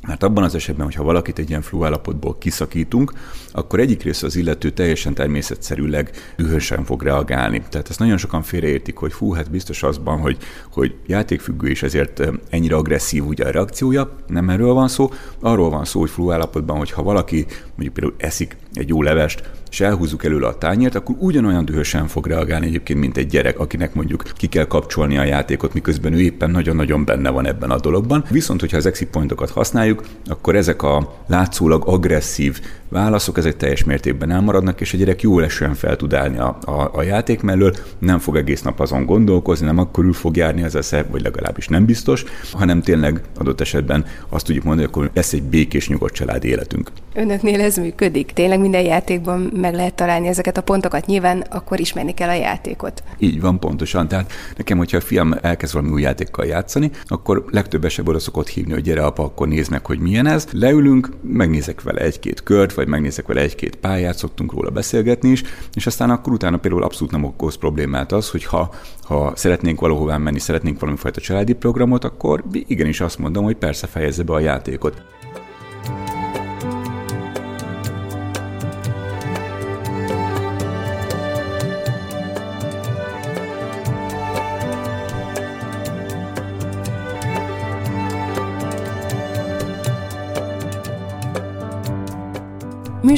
mert 0.07 0.23
abban 0.23 0.45
az 0.45 0.55
esetben, 0.55 0.85
hogyha 0.85 1.03
valakit 1.03 1.39
egy 1.39 1.49
ilyen 1.49 1.63
flu 1.63 1.85
állapotból 1.85 2.39
kiszakítunk, 2.39 3.13
akkor 3.53 3.81
egyik 3.81 4.03
része 4.03 4.27
az 4.27 4.37
illető 4.37 4.71
teljesen 4.71 5.15
természetszerűleg 5.15 6.11
dühösen 6.37 6.85
fog 6.85 7.03
reagálni. 7.03 7.63
Tehát 7.69 7.89
ezt 7.89 7.99
nagyon 7.99 8.17
sokan 8.17 8.43
félreértik, 8.43 8.97
hogy 8.97 9.13
fú, 9.13 9.33
hát 9.33 9.51
biztos 9.51 9.83
azban, 9.83 10.19
hogy, 10.19 10.37
hogy 10.73 10.95
játékfüggő 11.07 11.69
és 11.69 11.83
ezért 11.83 12.23
ennyire 12.51 12.77
agresszív 12.77 13.27
ugye 13.27 13.45
a 13.45 13.51
reakciója. 13.51 14.17
Nem 14.27 14.51
erről 14.51 14.73
van 14.73 14.89
szó. 14.89 15.11
Arról 15.41 15.71
van 15.71 15.85
szó, 15.85 16.01
hogy 16.01 16.11
flu 16.11 16.31
állapotban, 16.31 16.77
hogyha 16.77 17.03
valaki 17.03 17.47
mondjuk 17.69 17.93
például 17.93 18.15
eszik 18.19 18.57
egy 18.73 18.89
jó 18.89 19.03
levest, 19.03 19.51
és 19.71 19.81
elhúzzuk 19.81 20.25
előle 20.25 20.47
a 20.47 20.59
tányért, 20.59 20.95
akkor 20.95 21.17
ugyanolyan 21.19 21.65
dühösen 21.65 22.07
fog 22.07 22.27
reagálni 22.27 22.67
egyébként, 22.67 22.99
mint 22.99 23.17
egy 23.17 23.27
gyerek, 23.27 23.59
akinek 23.59 23.95
mondjuk 23.95 24.23
ki 24.37 24.47
kell 24.47 24.65
kapcsolni 24.65 25.19
a 25.19 25.25
játékot, 25.25 25.75
miközben 25.75 26.13
ő 26.13 26.21
éppen 26.21 26.51
nagyon-nagyon 26.51 27.05
benne 27.05 27.31
van 27.31 27.47
ebben 27.47 27.71
a 27.71 27.81
dologban. 27.81 28.25
Viszont, 28.31 28.61
hogyha 28.61 28.77
az 28.77 28.87
exit 28.87 29.09
pointokat 29.09 29.51
használjuk, 29.51 30.03
akkor 30.27 30.57
ezek 30.57 30.83
a 30.83 31.15
látszólag 31.27 31.83
agresszív 31.87 32.61
válaszok, 32.89 33.39
ezek 33.39 33.57
teljes 33.57 33.85
mértékben 33.85 34.31
elmaradnak, 34.31 34.81
és 34.81 34.95
a 34.95 34.97
gyerek 34.97 35.23
jól 35.23 35.45
esően 35.45 35.75
fel 35.75 35.97
tud 35.97 36.15
állni 36.15 36.39
a, 36.39 36.59
a, 36.65 36.91
a 36.93 37.03
játék 37.03 37.43
mellől, 37.43 37.75
nem 37.99 38.19
fog 38.19 38.37
egész 38.37 38.63
nap 38.63 38.81
azon 38.81 39.05
gondolkozni, 39.05 39.67
nem 39.67 39.79
akkor 39.79 40.15
fog 40.15 40.37
járni 40.37 40.63
az 40.63 40.75
esze, 40.75 41.07
vagy 41.11 41.23
legalábbis 41.23 41.69
nem 41.69 41.85
biztos, 41.85 42.25
hanem 42.53 42.83
tényleg 42.83 43.21
adott 43.39 43.61
esetben 43.61 44.05
azt 44.29 44.47
tudjuk 44.47 44.65
mondani, 44.65 44.89
hogy 44.89 44.97
akkor 44.97 45.11
lesz 45.15 45.33
egy 45.33 45.43
békés, 45.43 45.89
nyugodt 45.89 46.15
családi 46.15 46.49
életünk. 46.49 46.91
Önöknél 47.15 47.61
ez 47.61 47.77
működik? 47.77 48.33
Tényleg 48.33 48.61
minden 48.61 48.83
játékban 48.83 49.51
meg 49.67 49.75
lehet 49.75 49.95
találni 49.95 50.29
ezeket 50.29 50.57
a 50.57 50.63
pontokat, 50.63 51.07
nyilván 51.07 51.41
akkor 51.41 51.81
ismerni 51.81 52.15
kell 52.15 52.29
a 52.29 52.35
játékot. 52.35 53.03
Így 53.19 53.41
van, 53.41 53.59
pontosan. 53.59 54.09
Tehát 54.09 54.33
nekem, 54.57 54.79
hogyha 54.79 54.97
a 54.97 55.01
fiam 55.01 55.35
elkezd 55.43 55.75
valami 55.75 55.93
új 55.93 56.03
játékkal 56.03 56.47
játszani, 56.47 56.91
akkor 57.05 57.45
legtöbb 57.51 57.85
esetben 57.85 58.15
oda 58.15 58.23
szokott 58.23 58.49
hívni, 58.49 58.73
hogy 58.73 58.83
gyere 58.83 59.05
apa, 59.05 59.23
akkor 59.23 59.49
nézd 59.49 59.71
meg, 59.71 59.87
hogy 59.87 59.99
milyen 59.99 60.27
ez. 60.27 60.47
Leülünk, 60.53 61.09
megnézek 61.23 61.83
vele 61.83 62.01
egy-két 62.01 62.43
kört, 62.43 62.75
vagy 62.75 62.89
megnézek 62.89 63.27
vele 63.27 63.41
egy-két 63.41 63.77
pályát, 63.77 64.17
szoktunk 64.17 64.53
róla 64.53 64.71
beszélgetni 64.71 65.29
is, 65.29 65.43
és 65.75 65.87
aztán 65.87 66.11
akkor 66.11 66.33
utána 66.33 66.57
például 66.57 66.83
abszolút 66.83 67.13
nem 67.13 67.25
okoz 67.25 67.57
problémát 67.57 68.13
az, 68.13 68.31
hogy 68.31 68.45
ha, 68.45 68.71
ha 69.03 69.33
szeretnénk 69.35 69.81
valahová 69.81 70.17
menni, 70.17 70.39
szeretnénk 70.39 70.81
valami 70.81 70.99
fajta 70.99 71.21
családi 71.21 71.53
programot, 71.53 72.05
akkor 72.05 72.45
igenis 72.53 73.01
azt 73.01 73.19
mondom, 73.19 73.45
hogy 73.45 73.57
persze 73.57 73.87
fejezze 73.87 74.23
be 74.23 74.33
a 74.33 74.41
játékot. 74.41 75.03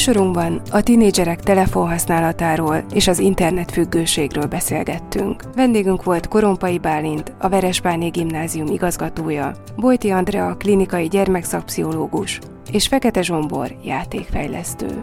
Műsorunkban 0.08 0.60
a 0.70 0.82
tinédzserek 0.82 1.40
telefonhasználatáról 1.40 2.84
és 2.92 3.08
az 3.08 3.18
internetfüggőségről 3.18 4.46
beszélgettünk. 4.46 5.42
Vendégünk 5.54 6.04
volt 6.04 6.28
Korompai 6.28 6.78
Bálint, 6.78 7.32
a 7.38 7.48
Veresbáné 7.48 8.08
Gimnázium 8.08 8.66
igazgatója, 8.66 9.52
Bojti 9.76 10.10
Andrea, 10.10 10.56
klinikai 10.58 11.08
gyermekszakpszichológus, 11.08 12.38
és 12.72 12.86
Fekete 12.86 13.22
Zsombor, 13.22 13.74
játékfejlesztő. 13.84 15.00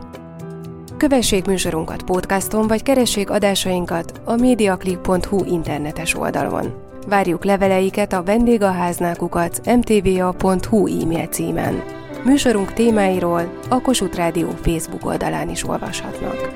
Kövessék 0.98 1.46
műsorunkat 1.46 2.04
podcaston, 2.04 2.68
vagy 2.68 2.84
keressék 2.84 3.30
adásainkat 3.30 4.22
a 4.24 4.36
mediaclick.hu 4.36 5.44
internetes 5.44 6.16
oldalon. 6.16 6.74
Várjuk 7.08 7.44
leveleiket 7.44 8.14
a 8.14 8.24
vendégaháznákukat 8.24 9.62
mtva.hu 9.76 11.02
e-mail 11.02 11.28
címen. 11.28 12.04
Műsorunk 12.26 12.74
témáiról 12.74 13.60
a 13.70 13.82
Kossuth 13.82 14.16
Rádió 14.16 14.50
Facebook 14.62 15.06
oldalán 15.06 15.50
is 15.50 15.68
olvashatnak. 15.68 16.52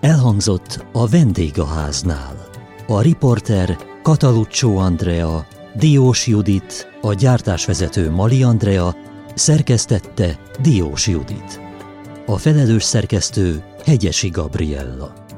Elhangzott 0.00 0.84
a 0.92 1.08
vendégháznál. 1.08 2.48
A 2.86 3.00
riporter 3.00 3.76
Kataluccio 4.02 4.76
Andrea, 4.76 5.46
Diós 5.74 6.26
Judit, 6.26 6.88
a 7.00 7.12
gyártásvezető 7.12 8.10
Mali 8.10 8.42
Andrea, 8.42 8.96
szerkesztette 9.34 10.38
Diós 10.62 11.06
Judit. 11.06 11.60
A 12.26 12.36
felelős 12.36 12.82
szerkesztő 12.82 13.62
Hegyesi 13.84 14.28
Gabriella. 14.28 15.28